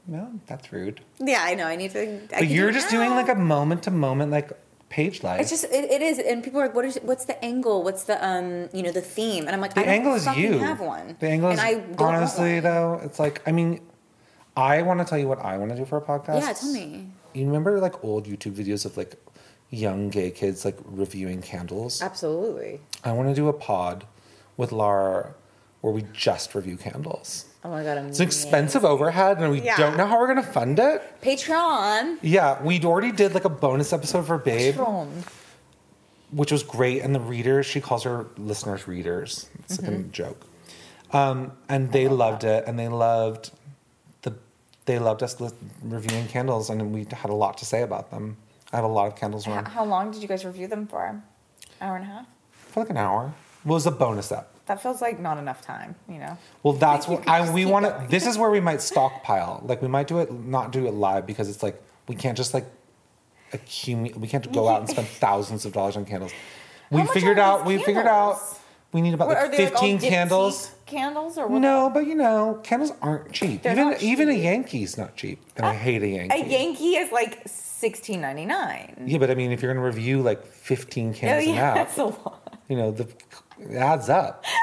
[0.08, 1.02] No, that's rude.
[1.20, 1.66] Yeah, I know.
[1.66, 2.02] I need to.
[2.36, 4.52] I But you're do just doing like a moment to moment like
[4.94, 5.42] page life.
[5.42, 7.00] It's just it, it is, and people are like, "What is?
[7.02, 7.82] What's the angle?
[7.82, 8.70] What's the um?
[8.74, 10.60] You know, the theme?" And I'm like, the I don't angle is you.
[10.60, 11.18] Have one.
[11.20, 13.02] The angle is and I don't honestly though.
[13.04, 13.82] It's like I mean,
[14.56, 16.42] I want to tell you what I want to do for a podcast.
[16.42, 17.08] Yeah, tell me.
[17.34, 19.16] You remember like old YouTube videos of like
[19.72, 22.00] young gay kids like reviewing candles?
[22.02, 22.80] Absolutely.
[23.04, 24.06] I want to do a pod
[24.58, 25.34] with Laura
[25.84, 27.44] where we just review candles.
[27.66, 28.08] Oh my god, I'm.
[28.08, 29.76] It's an expensive overhead, and we Yeah.
[29.76, 31.02] don't know how we're gonna fund it.
[31.22, 32.18] Patreon.
[32.22, 35.10] Yeah, we already did like a bonus episode for Babe, Patreon.
[36.32, 37.02] which was great.
[37.02, 39.50] And the readers, she calls her listeners readers.
[39.60, 40.12] It's like a Mm-hmm.
[40.12, 40.46] joke.
[41.12, 43.52] Um, and they loved it, and they loved
[44.22, 44.34] the
[44.86, 45.52] they loved us li-
[45.84, 48.38] reviewing candles, and we had a lot to say about them.
[48.72, 51.22] I have a lot of candles around How long did you guys review them for?
[51.82, 52.26] Hour and a half.
[52.72, 53.34] for like an hour.
[53.66, 54.50] It was a bonus ep.
[54.66, 55.96] That feels like not enough time.
[56.08, 56.38] You know.
[56.64, 58.08] Well, that's what I we want to.
[58.10, 59.62] This is where we might stockpile.
[59.66, 62.54] Like we might do it, not do it live because it's like we can't just
[62.54, 62.66] like
[63.52, 64.18] accumulate.
[64.18, 66.32] We can't go out and spend thousands of dollars on candles.
[66.92, 67.66] We figured out.
[67.66, 68.40] We figured out.
[68.94, 70.72] We need about What, like are they like fifteen candles.
[70.86, 71.60] Candles or what?
[71.60, 73.64] No, but you know, candles aren't cheap.
[73.64, 74.44] They're even not even a cheap.
[74.44, 76.42] Yankee's not cheap, and I uh, hate a Yankee.
[76.42, 79.06] A Yankee is like sixteen ninety nine.
[79.08, 81.98] Yeah, but I mean, if you're gonna review like fifteen oh, candles oh, yeah, that's
[81.98, 82.62] a lot.
[82.70, 83.08] you know, the
[83.60, 84.44] it adds up.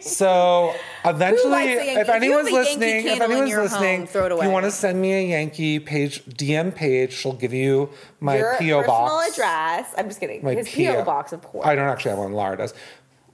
[0.00, 1.90] So eventually, likes a Yankee?
[2.00, 4.70] if If anyone's Yankee listening, if anyone's listening, home, throw it if you want to
[4.70, 7.90] send me a Yankee Paige, DM Paige, she'll give you
[8.20, 9.32] my Your PO box.
[9.32, 9.94] address.
[9.96, 10.44] I'm just kidding.
[10.44, 11.66] My His PO box, of course.
[11.66, 12.32] I don't actually have one.
[12.32, 12.74] Laura does.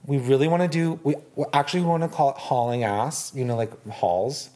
[0.05, 0.99] We really want to do.
[1.03, 3.33] We, we actually want to call it hauling ass.
[3.35, 4.49] You know, like hauls.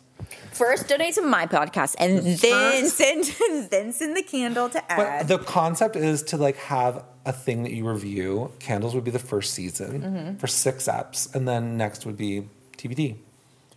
[0.51, 3.25] First, donate to my podcast, and then send
[3.71, 7.71] then send the candle to But the concept is to like have a thing that
[7.73, 8.51] you review.
[8.59, 10.37] Candles would be the first season Mm-hmm.
[10.37, 13.17] for six eps, and then next would be TBD.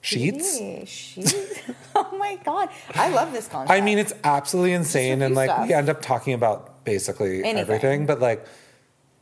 [0.03, 0.59] Sheets.
[0.89, 1.35] Sheets.
[1.97, 3.71] oh my god, I love this concept.
[3.77, 5.67] I mean, it's absolutely insane, and like stuff.
[5.67, 7.59] we end up talking about basically Anything.
[7.59, 8.07] everything.
[8.07, 8.47] But like,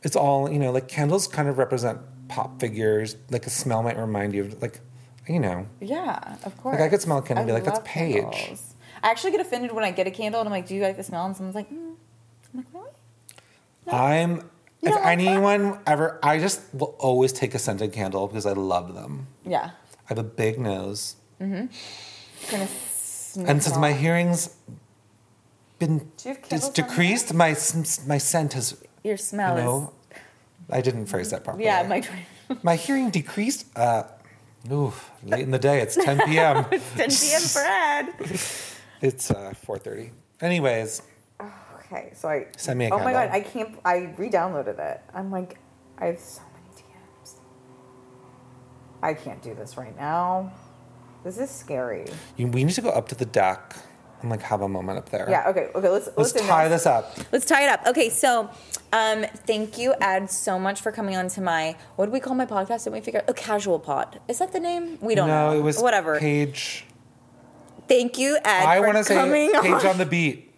[0.03, 0.71] it's all you know.
[0.71, 3.15] Like candles kind of represent pop figures.
[3.31, 4.81] Like a smell might remind you of like,
[5.27, 5.67] you know.
[5.79, 6.73] yeah, of course.
[6.75, 8.73] Like I could smell a candle and be like, "That's Paige." candles.
[9.03, 10.97] I actually get offended when I get a candle and I'm like, "Do you like
[10.97, 11.95] the smell?" And someone's like, mm.
[12.53, 12.91] "I'm like, really?"
[13.87, 14.49] I'm.
[14.81, 15.25] You If don't like that?
[15.27, 19.27] anyone ever, I just will always take a scented candle because I love them.
[19.45, 21.15] Yeah, I have a big nose.
[21.39, 21.69] kind
[22.53, 22.69] of.
[22.69, 24.55] sniff And since my hearing's
[25.79, 27.55] been you it's decreased, my
[28.05, 29.93] my scent has your you smell know.
[30.69, 31.65] I didn't phrase that properly.
[31.65, 32.03] yeah, my
[32.63, 33.65] my hearing decreased.
[33.75, 34.03] Uh,
[34.71, 34.93] ooh,
[35.23, 35.81] late in the day.
[35.81, 36.63] It's 10 p.m.
[36.69, 36.79] 10
[37.09, 37.41] p.m.
[37.41, 38.05] for Ed.
[39.01, 40.11] it's uh, 4:30.
[40.41, 41.01] Anyways,
[41.85, 43.29] Okay, so I Send me a Oh my god.
[43.31, 43.79] I can't.
[43.85, 45.01] I re-downloaded it.
[45.13, 45.59] I'm like,
[45.97, 47.35] I have so many DMs.
[49.03, 50.51] I can't do this right now.
[51.23, 52.05] This is scary.
[52.37, 53.75] you, we need to go up to the deck
[54.21, 55.27] and like have a moment up there.
[55.29, 55.49] Yeah.
[55.49, 55.69] Okay.
[55.75, 55.89] Okay.
[55.89, 56.83] Let's Let's listen tie this.
[56.83, 57.17] this up.
[57.31, 57.85] Let's tie it up.
[57.87, 58.09] Okay.
[58.09, 58.49] So,
[58.93, 62.35] um, thank you, Ed, so much for coming on to my what do we call
[62.35, 62.85] my podcast?
[62.85, 64.19] Didn't we figure out a casual pod?
[64.27, 64.97] Is that the name?
[65.01, 65.47] We don't know.
[65.47, 65.59] no, know.
[65.59, 66.19] it was whatever.
[66.19, 66.85] Paige.
[67.87, 70.51] Thank you, Ed, I for want to say coming Paige on, on the beat.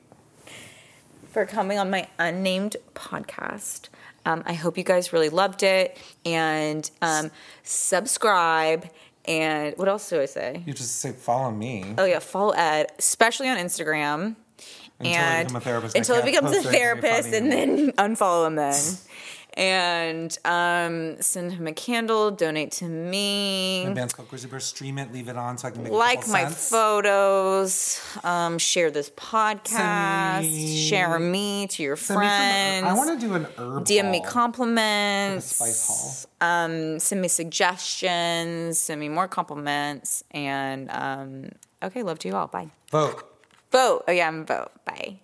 [1.31, 3.89] for coming on my unnamed podcast.
[4.25, 7.31] Um, I hope you guys really loved it and um,
[7.63, 8.89] subscribe.
[9.27, 10.63] And what else do I say?
[10.65, 11.93] You just say follow me.
[11.97, 14.35] Oh yeah, follow Ed, especially on Instagram.
[14.99, 18.73] Until I become a therapist, until can't becomes a therapist, and then unfollow him then.
[19.57, 22.31] And um, send him a candle.
[22.31, 23.91] Donate to My me.
[23.93, 24.59] band's called Grizzly Bear.
[24.59, 26.69] Stream it, leave it on so I can make Like my cents.
[26.69, 27.99] photos.
[28.23, 30.41] Um, share this podcast.
[30.41, 32.85] me- share me to your Send me some- friends.
[32.87, 33.83] I want to do an herb.
[33.85, 35.55] DM me compliments.
[35.55, 38.77] Spice Um, send me suggestions.
[38.77, 40.23] Send me more compliments.
[40.31, 41.49] And um,
[41.83, 42.47] okay, love to you all.
[42.47, 42.69] Bye.
[42.91, 43.23] Vote.
[43.71, 44.03] Vote.
[44.07, 44.71] Oh yeah, I'm vote.
[44.85, 45.19] Bye.